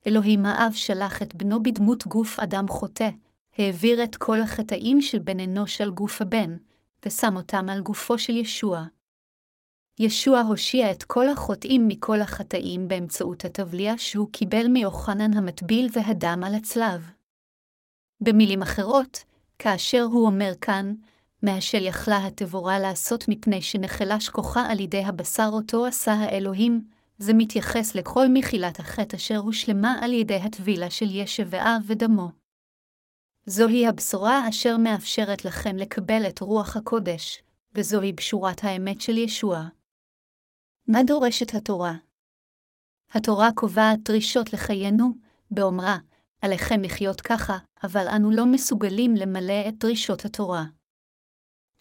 [0.08, 3.10] אלוהים האב שלח את בנו בדמות גוף אדם חוטא,
[3.58, 6.56] העביר את כל החטאים של בן אנוש על גוף הבן,
[7.06, 8.86] ושם אותם על גופו של ישוע.
[10.00, 16.56] ישוע הושיע את כל החוטאים מכל החטאים באמצעות הטבליה שהוא קיבל מיוחנן המטביל והדם על
[16.56, 17.12] הצלב.
[18.22, 19.24] במילים אחרות,
[19.60, 20.94] כאשר הוא אומר כאן,
[21.44, 27.96] מהשל יכלה התבורה לעשות מפני שנחלש כוחה על ידי הבשר אותו עשה האלוהים, זה מתייחס
[27.96, 32.47] לכל מחילת החטא אשר הושלמה על ידי הטבילה של ישב ואב ודמו.
[33.50, 37.44] זוהי הבשורה אשר מאפשרת לכם לקבל את רוח הקודש,
[37.76, 39.68] וזוהי בשורת האמת של ישוע.
[40.88, 41.94] מה דורשת התורה?
[43.12, 45.12] התורה קובעת דרישות לחיינו,
[45.52, 45.98] באומרה,
[46.42, 50.66] עליכם לחיות ככה, אבל אנו לא מסוגלים למלא את דרישות התורה.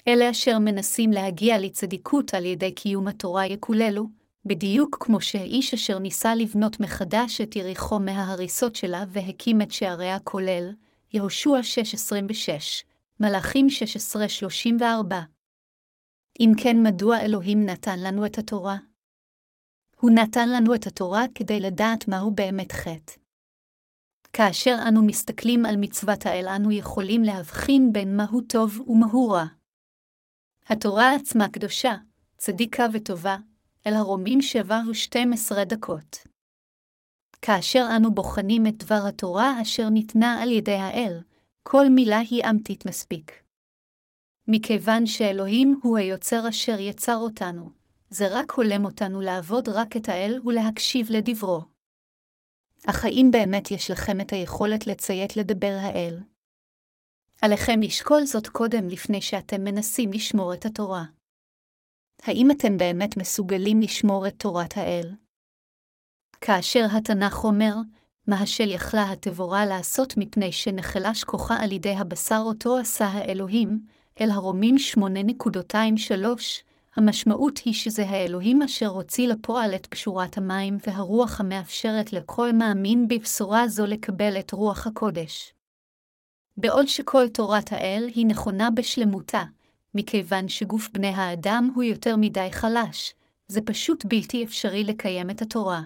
[0.08, 4.06] אלה אשר מנסים להגיע לצדיקות על ידי קיום התורה יקוללו,
[4.44, 10.72] בדיוק כמו שהאיש אשר ניסה לבנות מחדש את יריחו מההריסות שלה והקים את שעריה כולל,
[11.16, 12.84] יהושע 6.26,
[13.20, 13.66] מלאכים
[14.76, 15.14] 16.34.
[16.40, 18.76] אם כן, מדוע אלוהים נתן לנו את התורה?
[20.00, 23.12] הוא נתן לנו את התורה כדי לדעת מהו באמת חטא.
[24.32, 29.44] כאשר אנו מסתכלים על מצוות האל, אנו יכולים להבחין בין מהו טוב ומהו רע.
[30.66, 31.94] התורה עצמה קדושה,
[32.36, 33.36] צדיקה וטובה,
[33.86, 36.35] אל הרומים שבע ושתים עשרה דקות.
[37.46, 41.20] כאשר אנו בוחנים את דבר התורה אשר ניתנה על ידי האל,
[41.62, 43.42] כל מילה היא אמיתית מספיק.
[44.48, 47.70] מכיוון שאלוהים הוא היוצר אשר יצר אותנו,
[48.10, 51.60] זה רק הולם אותנו לעבוד רק את האל ולהקשיב לדברו.
[52.86, 56.20] אך האם באמת יש לכם את היכולת לציית לדבר האל?
[57.42, 61.04] עליכם לשקול זאת קודם לפני שאתם מנסים לשמור את התורה.
[62.22, 65.25] האם אתם באמת מסוגלים לשמור את תורת האל?
[66.40, 67.74] כאשר התנ"ך אומר,
[68.26, 73.80] מה השל יכלה התבורה לעשות מפני שנחלש כוחה על ידי הבשר אותו עשה האלוהים,
[74.20, 76.14] אל הרומים 8.23,
[76.96, 83.68] המשמעות היא שזה האלוהים אשר הוציא לפועל את קשורת המים והרוח המאפשרת לכל מאמין בבשורה
[83.68, 85.52] זו לקבל את רוח הקודש.
[86.56, 89.42] בעוד שכל תורת האל היא נכונה בשלמותה,
[89.94, 93.14] מכיוון שגוף בני האדם הוא יותר מדי חלש,
[93.48, 95.82] זה פשוט בלתי אפשרי לקיים את התורה.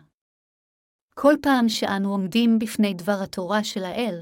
[1.15, 4.21] כל פעם שאנו עומדים בפני דבר התורה של האל,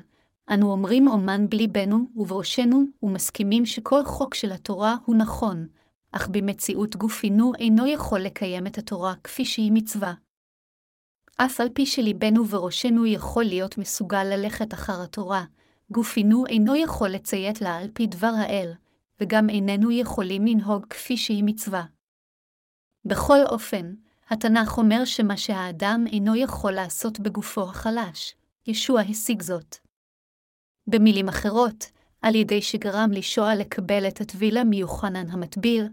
[0.50, 5.66] אנו אומרים אומן בליבנו ובראשנו ומסכימים שכל חוק של התורה הוא נכון,
[6.12, 10.14] אך במציאות גופינו אינו יכול לקיים את התורה כפי שהיא מצווה.
[11.36, 15.44] אף על פי שליבנו וראשנו יכול להיות מסוגל ללכת אחר התורה,
[15.90, 18.72] גופינו אינו יכול לציית לה על פי דבר האל,
[19.20, 21.84] וגם איננו יכולים לנהוג כפי שהיא מצווה.
[23.04, 23.94] בכל אופן,
[24.30, 28.34] התנ"ך אומר שמה שהאדם אינו יכול לעשות בגופו החלש,
[28.66, 29.76] ישוע השיג זאת.
[30.86, 31.90] במילים אחרות,
[32.22, 35.88] על ידי שגרם לישוע לקבל את הטבילה מיוחנן המטביר,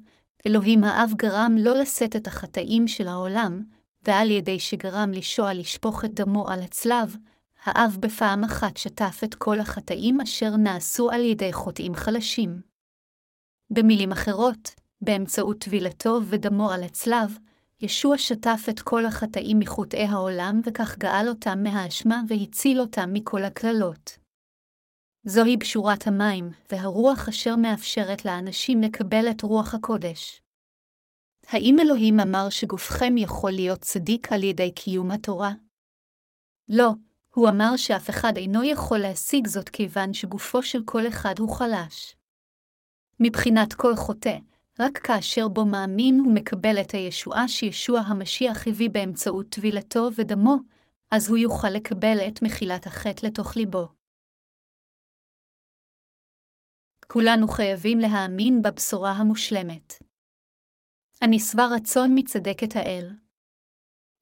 [0.47, 3.63] אלוהים האב גרם לא לשאת את החטאים של העולם,
[4.07, 7.15] ועל ידי שגרם לישוע לשפוך את דמו על הצלב,
[7.63, 12.61] האב בפעם אחת שטף את כל החטאים אשר נעשו על ידי חוטאים חלשים.
[13.69, 17.37] במילים אחרות, באמצעות טבילתו ודמו על הצלב,
[17.81, 24.17] ישוע שטף את כל החטאים מחוטאי העולם וכך גאל אותם מהאשמה והציל אותם מכל הקללות.
[25.23, 30.41] זוהי בשורת המים, והרוח אשר מאפשרת לאנשים לקבל את רוח הקודש.
[31.47, 35.51] האם אלוהים אמר שגופכם יכול להיות צדיק על ידי קיום התורה?
[36.69, 36.89] לא,
[37.33, 42.15] הוא אמר שאף אחד אינו יכול להשיג זאת כיוון שגופו של כל אחד הוא חלש.
[43.19, 44.37] מבחינת כל חוטא,
[44.79, 50.55] רק כאשר בו מאמין הוא מקבל את הישועה שישוע המשיח הביא באמצעות טבילתו ודמו,
[51.11, 53.87] אז הוא יוכל לקבל את מחילת החטא לתוך ליבו.
[57.07, 59.93] כולנו חייבים להאמין בבשורה המושלמת.
[61.21, 63.11] אני שבע רצון מצדקת האל.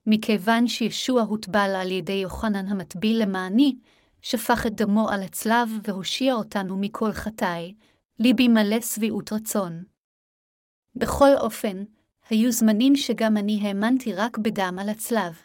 [0.06, 3.76] מכיוון שישוע הוטבל על ידי יוחנן המטביל למעני,
[4.22, 7.76] שפך את דמו על הצלב והושיע אותנו מכל חטאי,
[8.20, 9.93] ליבי מלא שביעות רצון.
[10.96, 11.84] בכל אופן,
[12.30, 15.42] היו זמנים שגם אני האמנתי רק בדם על הצלב.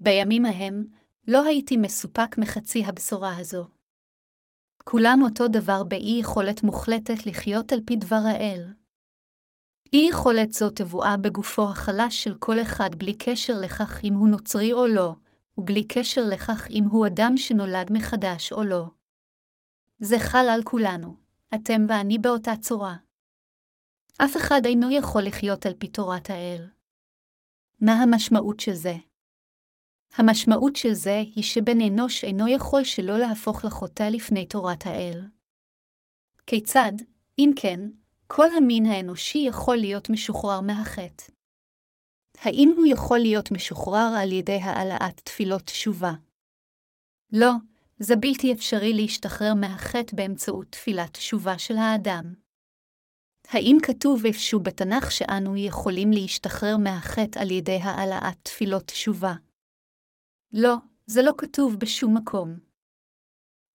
[0.00, 0.86] בימים ההם,
[1.28, 3.66] לא הייתי מסופק מחצי הבשורה הזו.
[4.84, 8.64] כולם אותו דבר באי יכולת מוחלטת לחיות על פי דבר האל.
[9.92, 14.72] אי יכולת זו תבואה בגופו החלש של כל אחד בלי קשר לכך אם הוא נוצרי
[14.72, 15.14] או לא,
[15.58, 18.86] ובלי קשר לכך אם הוא אדם שנולד מחדש או לא.
[19.98, 21.16] זה חל על כולנו,
[21.54, 22.96] אתם ואני באותה צורה.
[24.24, 26.66] אף אחד אינו יכול לחיות על פי תורת האל.
[27.80, 28.94] מה המשמעות של זה?
[30.14, 35.20] המשמעות של זה היא שבן אנוש אינו יכול שלא להפוך לחוטא לפני תורת האל.
[36.46, 36.92] כיצד,
[37.38, 37.80] אם כן,
[38.26, 41.32] כל המין האנושי יכול להיות משוחרר מהחטא?
[42.38, 46.12] האם הוא יכול להיות משוחרר על ידי העלאת תפילות תשובה?
[47.32, 47.50] לא,
[47.98, 52.47] זה בלתי אפשרי להשתחרר מהחטא באמצעות תפילת תשובה של האדם.
[53.50, 59.34] האם כתוב איפשהו בתנ"ך שאנו יכולים להשתחרר מהחטא על ידי העלאת תפילות תשובה?
[60.52, 60.74] לא,
[61.06, 62.58] זה לא כתוב בשום מקום.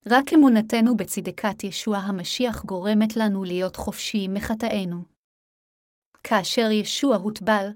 [0.08, 5.04] רק אמונתנו בצדקת ישוע המשיח גורמת לנו להיות חופשיים מחטאינו.
[6.24, 7.68] כאשר ישוע הוטבל,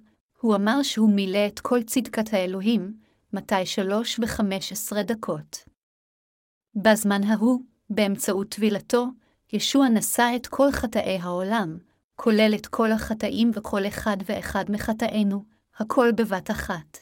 [0.42, 3.00] הוא אמר שהוא מילא את כל צדקת האלוהים,
[3.34, 5.64] מתי שלוש וחמש עשרה דקות.
[6.76, 9.06] בזמן ההוא, באמצעות טבילתו,
[9.54, 11.78] ישוע נשא את כל חטאי העולם,
[12.20, 15.44] כולל את כל החטאים וכל אחד ואחד מחטאינו,
[15.78, 16.98] הכל בבת אחת.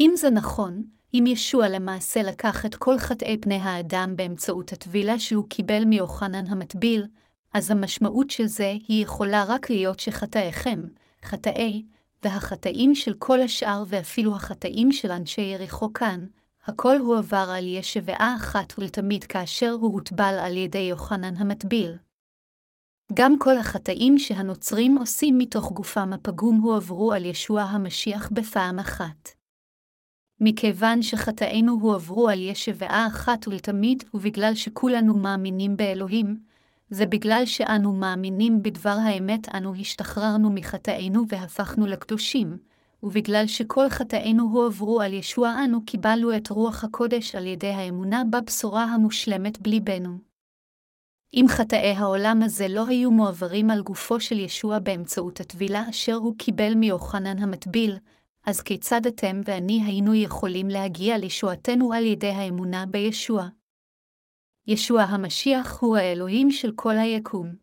[0.00, 0.82] אם זה נכון,
[1.14, 7.06] אם ישוע למעשה לקח את כל חטאי פני האדם באמצעות הטבילה שהוא קיבל מיוחנן המטביל,
[7.54, 10.82] אז המשמעות של זה היא יכולה רק להיות שחטאיכם,
[11.24, 11.82] חטאי,
[12.22, 16.26] והחטאים של כל השאר ואפילו החטאים של אנשי יריחו כאן,
[16.66, 22.07] הכל הועבר על ישבעה אחת ולתמיד כאשר הוא הוטבל על ידי יוחנן המטביל.
[23.14, 29.28] גם כל החטאים שהנוצרים עושים מתוך גופם הפגום הועברו על ישוע המשיח בפעם אחת.
[30.40, 36.40] מכיוון שחטאינו הועברו על ישבעה אחת ולתמיד, ובגלל שכולנו מאמינים באלוהים,
[36.90, 42.58] זה בגלל שאנו מאמינים בדבר האמת אנו השתחררנו מחטאינו והפכנו לקדושים,
[43.02, 48.84] ובגלל שכל חטאינו הועברו על ישוע אנו קיבלנו את רוח הקודש על ידי האמונה בבשורה
[48.84, 50.27] המושלמת בליבנו.
[51.34, 56.34] אם חטאי העולם הזה לא היו מועברים על גופו של ישוע באמצעות הטבילה אשר הוא
[56.38, 57.96] קיבל מיוחנן המטביל,
[58.46, 63.48] אז כיצד אתם ואני היינו יכולים להגיע לישועתנו על ידי האמונה בישוע?
[64.66, 67.54] ישוע המשיח הוא האלוהים של כל היקום.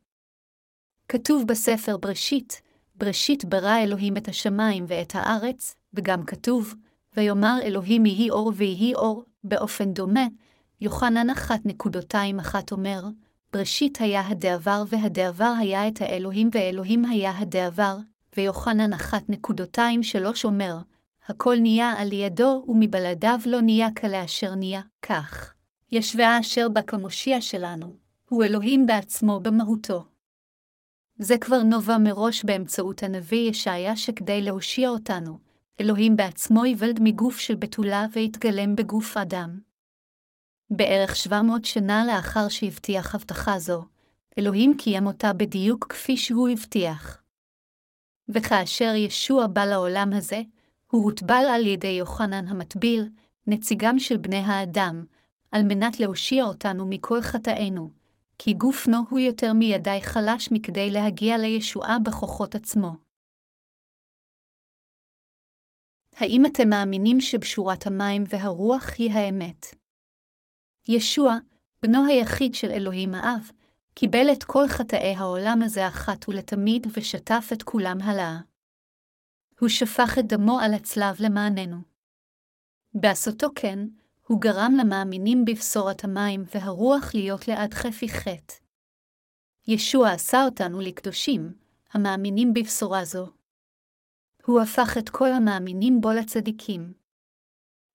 [1.07, 2.61] כתוב בספר בראשית,
[2.95, 6.75] בראשית ברא אלוהים את השמיים ואת הארץ, וגם כתוב,
[7.17, 10.27] ויאמר אלוהים יהי אור ויהי אור, באופן דומה,
[10.81, 13.01] יוחנן אחת נקודותיים אחת אומר,
[13.55, 17.97] בראשית היה הדעבר והדעבר היה את האלוהים ואלוהים היה הדעבר,
[18.37, 20.77] ויוחנן אחת נקודותיים שלוש אומר,
[21.27, 25.53] הכל נהיה על ידו ומבלעדיו לא נהיה כלאשר נהיה, כך.
[25.91, 27.95] ישבה אשר בה כמושיע שלנו,
[28.29, 30.05] הוא אלוהים בעצמו במהותו.
[31.19, 35.39] זה כבר נובע מראש באמצעות הנביא ישעיה שכדי להושיע אותנו,
[35.81, 39.59] אלוהים בעצמו ייוולד מגוף של בתולה והתגלם בגוף אדם.
[40.69, 43.85] בערך 700 שנה לאחר שהבטיח הבטחה זו,
[44.39, 47.21] אלוהים קיים אותה בדיוק כפי שהוא הבטיח.
[48.29, 50.41] וכאשר ישוע בא לעולם הזה,
[50.91, 53.09] הוא הוטבל על ידי יוחנן המטביל,
[53.47, 55.05] נציגם של בני האדם,
[55.51, 57.89] על מנת להושיע אותנו מכל חטאינו,
[58.37, 62.91] כי גופנו הוא יותר מידי חלש מכדי להגיע לישועה בכוחות עצמו.
[66.15, 69.84] האם אתם מאמינים שבשורת המים והרוח היא האמת?
[70.87, 71.37] ישוע,
[71.81, 73.51] בנו היחיד של אלוהים האב,
[73.93, 78.39] קיבל את כל חטאי העולם הזה אחת ולתמיד ושטף את כולם הלאה.
[79.59, 81.77] הוא שפך את דמו על הצלב למעננו.
[82.93, 83.79] בעשותו כן,
[84.27, 88.53] הוא גרם למאמינים בבשורת המים והרוח להיות לעד חפי חטא.
[89.67, 91.53] ישוע עשה אותנו לקדושים,
[91.93, 93.27] המאמינים בבשורה זו.
[94.45, 96.93] הוא הפך את כל המאמינים בו לצדיקים.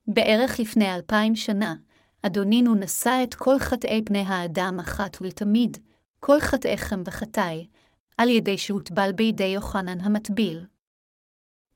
[0.06, 1.74] בערך לפני אלפיים שנה,
[2.22, 5.76] אדונינו נשא את כל חטאי בני האדם אחת ולתמיד,
[6.20, 7.66] כל חטאיכם וחטאי,
[8.18, 10.66] על ידי שהוטבל בידי יוחנן המטביל.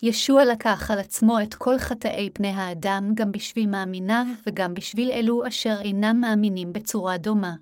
[0.03, 5.49] ישוע לקח על עצמו את כל חטאי בני האדם גם בשביל מאמיניו וגם בשביל אלו
[5.49, 7.55] אשר אינם מאמינים בצורה דומה.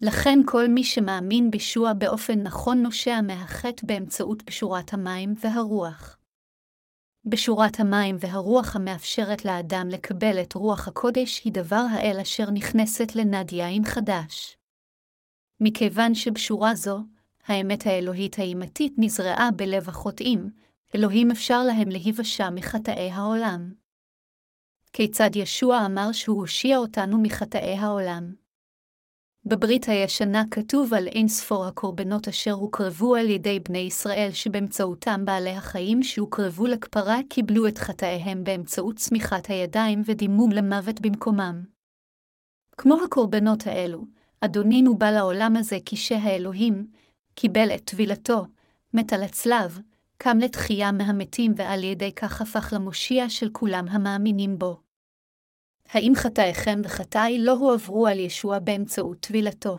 [0.00, 6.16] לכן כל מי שמאמין בישוע באופן נכון נושע מהחטא באמצעות בשורת המים והרוח.
[7.26, 13.52] בשורת המים והרוח המאפשרת לאדם לקבל את רוח הקודש היא דבר האל אשר נכנסת לנד
[13.52, 14.56] יין חדש.
[15.60, 16.98] מכיוון שבשורה זו,
[17.46, 20.50] האמת האלוהית האימתית נזרעה בלב החוטאים,
[20.94, 23.72] אלוהים אפשר להם להיוושע מחטאי העולם.
[24.92, 28.43] כיצד ישוע אמר שהוא הושיע אותנו מחטאי העולם?
[29.46, 35.50] בברית הישנה כתוב על אין ספור הקורבנות אשר הוקרבו על ידי בני ישראל שבאמצעותם בעלי
[35.50, 41.64] החיים שהוקרבו לכפרה קיבלו את חטאיהם באמצעות צמיחת הידיים ודימום למוות במקומם.
[42.76, 44.04] כמו הקורבנות האלו,
[44.40, 46.86] אדונינו בא לעולם הזה כשהאלוהים,
[47.34, 48.46] קיבל את טבילתו,
[48.94, 49.80] מת על הצלב,
[50.18, 54.83] קם לתחייה מהמתים ועל ידי כך הפך למושיע של כולם המאמינים בו.
[55.88, 59.78] האם חטאיכם וחטאי לא הועברו על ישוע באמצעות טבילתו?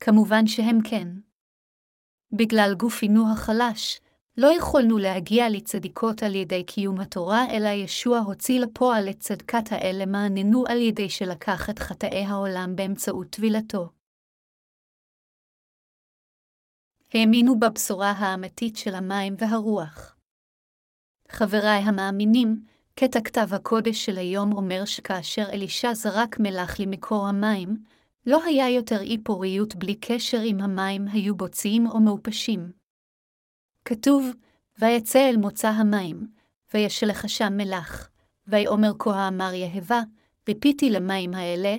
[0.00, 1.08] כמובן שהם כן.
[2.32, 4.00] בגלל גופינו החלש,
[4.36, 9.96] לא יכולנו להגיע לצדיקות על ידי קיום התורה, אלא ישוע הוציא לפועל את צדקת האל
[10.02, 13.88] למעננו על ידי שלקח את חטאי העולם באמצעות טבילתו.
[17.14, 20.16] האמינו בבשורה האמיתית של המים והרוח.
[21.28, 22.64] חבריי המאמינים,
[22.94, 27.76] קטע כתב הקודש של היום אומר שכאשר אלישע זרק מלח למקור המים,
[28.26, 32.72] לא היה יותר אי פוריות בלי קשר אם המים היו בוצעים או מעופשים.
[33.84, 34.30] כתוב,
[34.78, 36.26] ויצא אל מוצא המים,
[36.74, 38.10] וישלך שם מלח,
[38.46, 40.00] ויאמר כה אמר יהבה,
[40.48, 41.76] ריפיתי למים האלה,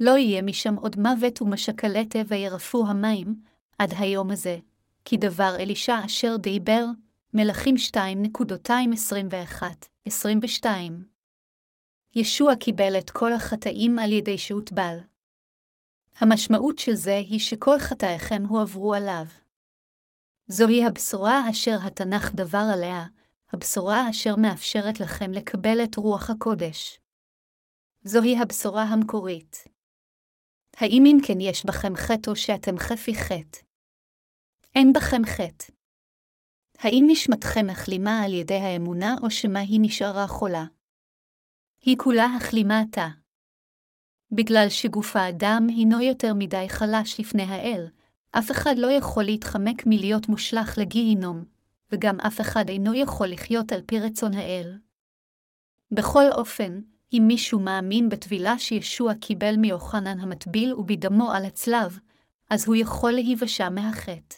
[0.00, 3.34] לא יהיה משם עוד מוות ומשקלטה וירפו המים,
[3.78, 4.58] עד היום הזה.
[5.04, 6.84] כי דבר אלישע אשר דיבר,
[7.34, 10.66] מלכים 2.221-22.
[12.14, 14.98] ישוע קיבל את כל החטאים על ידי שהוטבל.
[16.16, 19.24] המשמעות של זה היא שכל חטאיכם הועברו עליו.
[20.46, 23.06] זוהי הבשורה אשר התנ"ך דבר עליה,
[23.52, 27.00] הבשורה אשר מאפשרת לכם לקבל את רוח הקודש.
[28.04, 29.64] זוהי הבשורה המקורית.
[30.76, 33.58] האם אם כן יש בכם חטא או שאתם חפי חטא?
[34.74, 35.81] אין בכם חטא.
[36.82, 40.64] האם נשמתכם החלימה על ידי האמונה, או שמא היא נשארה חולה?
[41.80, 43.08] היא כולה החלימה עתה.
[44.32, 47.86] בגלל שגוף האדם הינו יותר מדי חלש לפני האל,
[48.30, 51.44] אף אחד לא יכול להתחמק מלהיות מושלך לגיהינום,
[51.92, 54.78] וגם אף אחד אינו יכול לחיות על פי רצון האל.
[55.90, 56.80] בכל אופן,
[57.12, 61.98] אם מישהו מאמין בטבילה שישוע קיבל מיוחנן המטביל ובדמו על הצלב,
[62.50, 64.36] אז הוא יכול להיוושע מהחטא.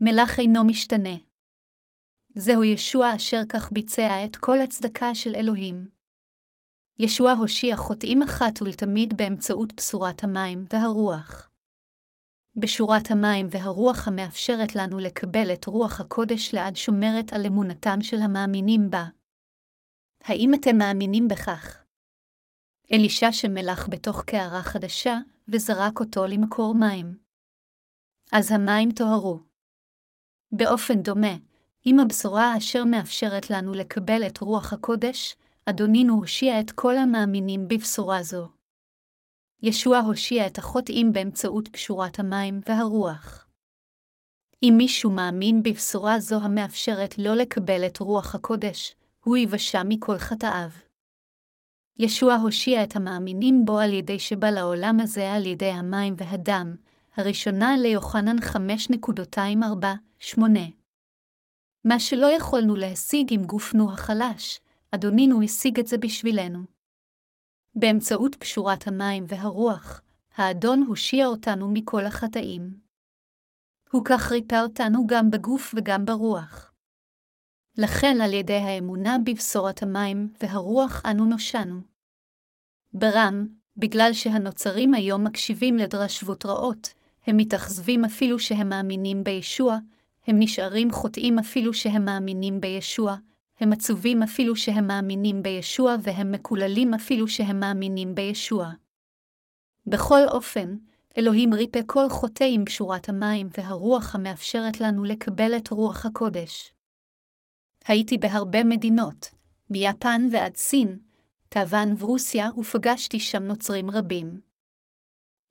[0.00, 1.25] מלח אינו משתנה.
[2.38, 5.88] זהו ישוע אשר כך ביצע את כל הצדקה של אלוהים.
[6.98, 11.50] ישוע הושיע חוטאים אחת ולתמיד באמצעות בשורת המים והרוח.
[12.56, 18.90] בשורת המים והרוח המאפשרת לנו לקבל את רוח הקודש לעד שומרת על אמונתם של המאמינים
[18.90, 19.04] בה.
[20.24, 21.84] האם אתם מאמינים בכך?
[22.92, 25.18] אלישע שמלח בתוך קערה חדשה,
[25.48, 27.18] וזרק אותו למקור מים.
[28.32, 29.40] אז המים טהרו.
[30.52, 31.36] באופן דומה,
[31.88, 38.22] עם הבשורה אשר מאפשרת לנו לקבל את רוח הקודש, אדונינו הושיע את כל המאמינים בבשורה
[38.22, 38.48] זו.
[39.62, 43.46] ישוע הושיע את החוטאים באמצעות קשורת המים והרוח.
[44.62, 50.70] אם מישהו מאמין בבשורה זו המאפשרת לא לקבל את רוח הקודש, הוא יבשע מכל חטאיו.
[51.98, 56.76] ישוע הושיע את המאמינים בו על ידי שבא לעולם הזה על ידי המים והדם,
[57.16, 60.85] הראשונה ליוחנן 5.248.
[61.88, 64.60] מה שלא יכולנו להשיג עם גופנו החלש,
[64.90, 66.58] אדונינו השיג את זה בשבילנו.
[67.74, 70.02] באמצעות פשורת המים והרוח,
[70.36, 72.80] האדון הושיע אותנו מכל החטאים.
[73.90, 76.72] הוא כך ריפא אותנו גם בגוף וגם ברוח.
[77.78, 81.80] לכן על ידי האמונה בבשורת המים והרוח אנו נושענו.
[82.92, 86.94] ברם, בגלל שהנוצרים היום מקשיבים לדרשבות רעות,
[87.26, 89.78] הם מתאכזבים אפילו שהם מאמינים בישוע,
[90.26, 93.16] הם נשארים חוטאים אפילו שהם מאמינים בישוע,
[93.60, 98.70] הם עצובים אפילו שהם מאמינים בישוע והם מקוללים אפילו שהם מאמינים בישוע.
[99.86, 100.76] בכל אופן,
[101.18, 106.72] אלוהים ריפא כל חוטא עם בשורת המים והרוח המאפשרת לנו לקבל את רוח הקודש.
[107.86, 109.28] הייתי בהרבה מדינות,
[109.70, 110.98] מיפן ועד סין,
[111.48, 114.40] תאוון ורוסיה, ופגשתי שם נוצרים רבים.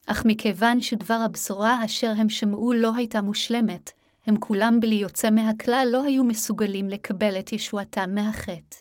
[0.08, 3.92] אך מכיוון שדבר הבשורה אשר הם שמעו לא הייתה מושלמת,
[4.28, 8.78] הם כולם בלי יוצא מהכלל לא היו מסוגלים לקבל את ישועתם מהחטא.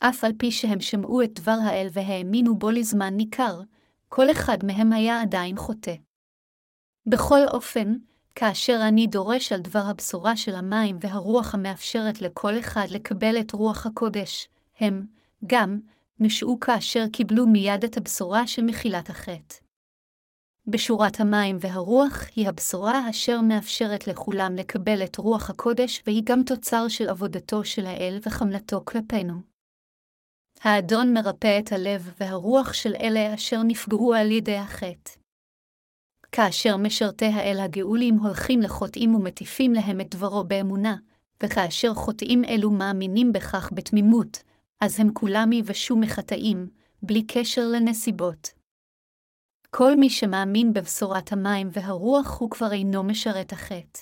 [0.00, 3.60] אף על פי שהם שמעו את דבר האל והאמינו בו לזמן ניכר,
[4.08, 5.94] כל אחד מהם היה עדיין חוטא.
[7.06, 7.94] בכל אופן,
[8.34, 13.86] כאשר אני דורש על דבר הבשורה של המים והרוח המאפשרת לכל אחד לקבל את רוח
[13.86, 14.48] הקודש,
[14.80, 15.06] הם,
[15.46, 15.80] גם,
[16.20, 19.65] נשעו כאשר קיבלו מיד את הבשורה של מחילת החטא.
[20.68, 26.88] בשורת המים והרוח היא הבשורה אשר מאפשרת לכולם לקבל את רוח הקודש, והיא גם תוצר
[26.88, 29.34] של עבודתו של האל וחמלתו כלפינו.
[30.60, 35.10] האדון מרפא את הלב והרוח של אלה אשר נפגעו על ידי החטא.
[36.32, 40.96] כאשר משרתי האל הגאולים הולכים לחוטאים ומטיפים להם את דברו באמונה,
[41.42, 44.42] וכאשר חוטאים אלו מאמינים בכך בתמימות,
[44.80, 46.68] אז הם כולם יבשו מחטאים,
[47.02, 48.55] בלי קשר לנסיבות.
[49.78, 54.00] כל מי שמאמין בבשורת המים והרוח הוא כבר אינו משרת החטא.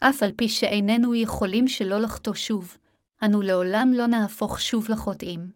[0.00, 2.76] אף על פי שאיננו יכולים שלא לחטוא שוב,
[3.24, 5.50] אנו לעולם לא נהפוך שוב לחוטאים.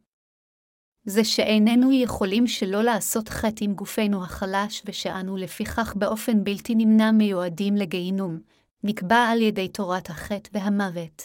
[1.05, 7.77] זה שאיננו יכולים שלא לעשות חטא עם גופנו החלש, ושאנו לפיכך באופן בלתי נמנע מיועדים
[7.77, 8.41] לגיהינום,
[8.85, 11.23] נקבע על ידי תורת החטא והמוות.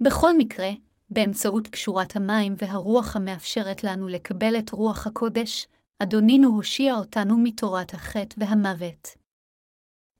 [0.00, 0.70] בכל מקרה,
[1.10, 5.66] באמצעות קשורת המים והרוח המאפשרת לנו לקבל את רוח הקודש,
[6.02, 9.08] אדונינו הושיע אותנו מתורת החטא והמוות.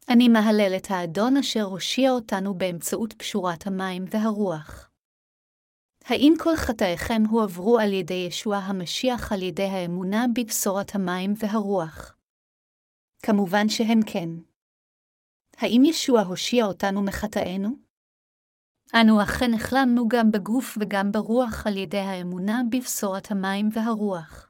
[0.08, 4.90] אני מהלל את האדון אשר הושיע אותנו באמצעות פשורת המים והרוח.
[6.04, 12.16] האם כל חטאיכם הועברו על ידי ישוע המשיח על ידי האמונה בבשורת המים והרוח?
[13.22, 14.28] כמובן שהם כן.
[15.56, 17.68] האם ישוע הושיע אותנו מחטאינו?
[18.94, 24.45] אנו אכן החלמנו גם בגוף וגם ברוח על ידי האמונה בבשורת המים והרוח.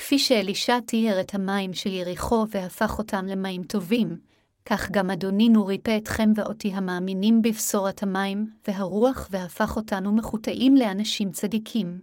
[0.00, 4.20] כפי שאלישע תיאר את המים של יריחו והפך אותם למים טובים,
[4.64, 12.00] כך גם אדונינו ריפא אתכם ואותי המאמינים בבשורת המים והרוח והפך אותנו מחוטאים לאנשים צדיקים.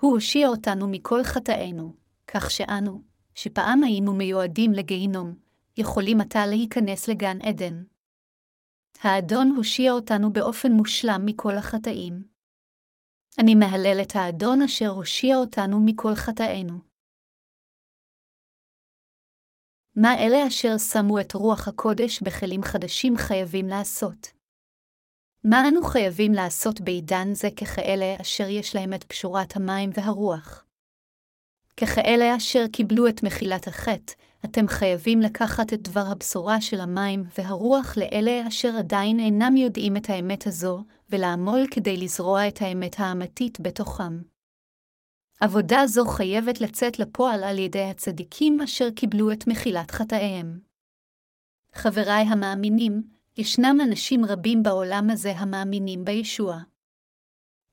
[0.00, 1.94] הוא הושיע אותנו מכל חטאינו,
[2.26, 3.02] כך שאנו,
[3.34, 5.34] שפעם היינו מיועדים לגיהינום,
[5.76, 7.82] יכולים עתה להיכנס לגן עדן.
[9.02, 12.33] האדון הושיע אותנו באופן מושלם מכל החטאים.
[13.40, 16.78] אני מהלל את האדון אשר הושיע אותנו מכל חטאינו.
[19.96, 24.26] מה אלה אשר שמו את רוח הקודש בכלים חדשים חייבים לעשות?
[25.44, 30.64] מה אנו חייבים לעשות בעידן זה ככאלה אשר יש להם את פשורת המים והרוח?
[31.76, 34.12] ככאלה אשר קיבלו את מחילת החטא,
[34.44, 40.10] אתם חייבים לקחת את דבר הבשורה של המים והרוח לאלה אשר עדיין אינם יודעים את
[40.10, 44.22] האמת הזו, ולעמול כדי לזרוע את האמת האמתית בתוכם.
[45.40, 50.58] עבודה זו חייבת לצאת לפועל על ידי הצדיקים אשר קיבלו את מחילת חטאיהם.
[51.72, 53.02] חבריי המאמינים,
[53.36, 56.58] ישנם אנשים רבים בעולם הזה המאמינים בישוע.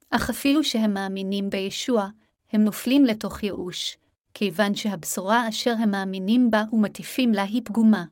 [0.10, 2.08] אך אפילו שהם מאמינים בישוע,
[2.52, 3.98] הם נופלים לתוך ייאוש,
[4.34, 8.06] כיוון שהבשורה אשר הם מאמינים בה ומטיפים לה היא פגומה.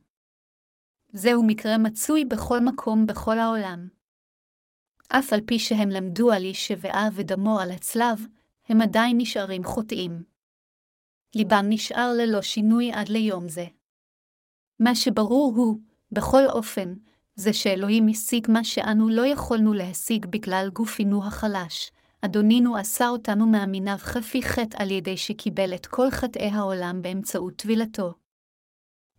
[1.13, 3.88] זהו מקרה מצוי בכל מקום בכל העולם.
[5.09, 8.26] אף על פי שהם למדו על איש שבעה ודמו על הצלב,
[8.70, 10.24] הם עדיין נשארים חוטאים.
[11.36, 13.65] ליבם נשאר ללא שינוי עד ליום זה.
[14.80, 15.80] מה שברור הוא,
[16.11, 16.93] בכל אופן,
[17.36, 21.91] זה שאלוהים השיג מה שאנו לא יכולנו להשיג בגלל גופינו החלש,
[22.26, 28.13] אדונינו עשה אותנו מאמיניו חפי חטא על ידי שקיבל את כל חטאי העולם באמצעות טבילתו.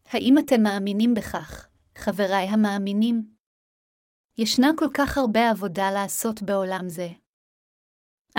[0.07, 3.31] האם אתם מאמינים בכך, חבריי המאמינים?
[4.39, 7.09] ישנה כל כך הרבה עבודה לעשות בעולם זה.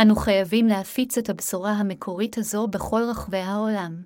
[0.02, 4.04] אנו חייבים להפיץ את הבשורה המקורית הזו בכל רחבי העולם.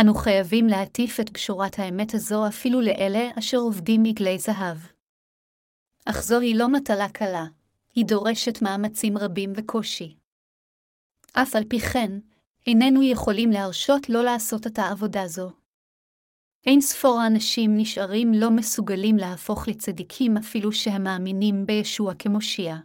[0.00, 4.78] אנו חייבים להטיף את בשורת האמת הזו אפילו לאלה אשר עובדים מגלי זהב.
[6.04, 7.44] אך זוהי לא מטלה קלה,
[7.98, 10.16] היא דורשת מאמצים רבים וקושי.
[11.32, 12.10] אף על פי כן,
[12.66, 15.50] איננו יכולים להרשות לא לעשות את העבודה זו.
[16.66, 22.76] אין ספור האנשים נשארים לא מסוגלים להפוך לצדיקים אפילו שהם מאמינים בישוע כמושיע.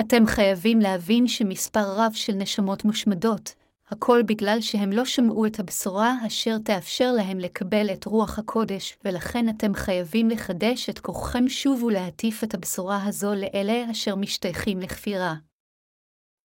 [0.00, 3.54] אתם חייבים להבין שמספר רב של נשמות מושמדות,
[3.92, 9.48] הכל בגלל שהם לא שמעו את הבשורה אשר תאפשר להם לקבל את רוח הקודש, ולכן
[9.48, 15.34] אתם חייבים לחדש את כוחכם שוב ולהטיף את הבשורה הזו לאלה אשר משתייכים לכפירה.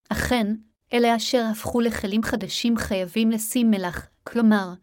[0.09, 0.55] אכן,
[0.93, 4.73] אלה אשר הפכו לכלים חדשים חייבים לשים מלח, כלומר,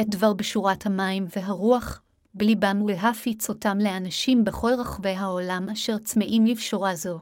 [0.00, 2.02] את דבר בשורת המים והרוח,
[2.34, 7.20] בליבם ולהפיץ אותם לאנשים בכל רחבי העולם אשר צמאים לבשורה זו.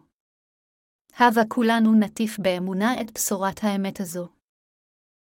[1.18, 4.35] הבה כולנו נטיף באמונה את בשורת האמת הזו.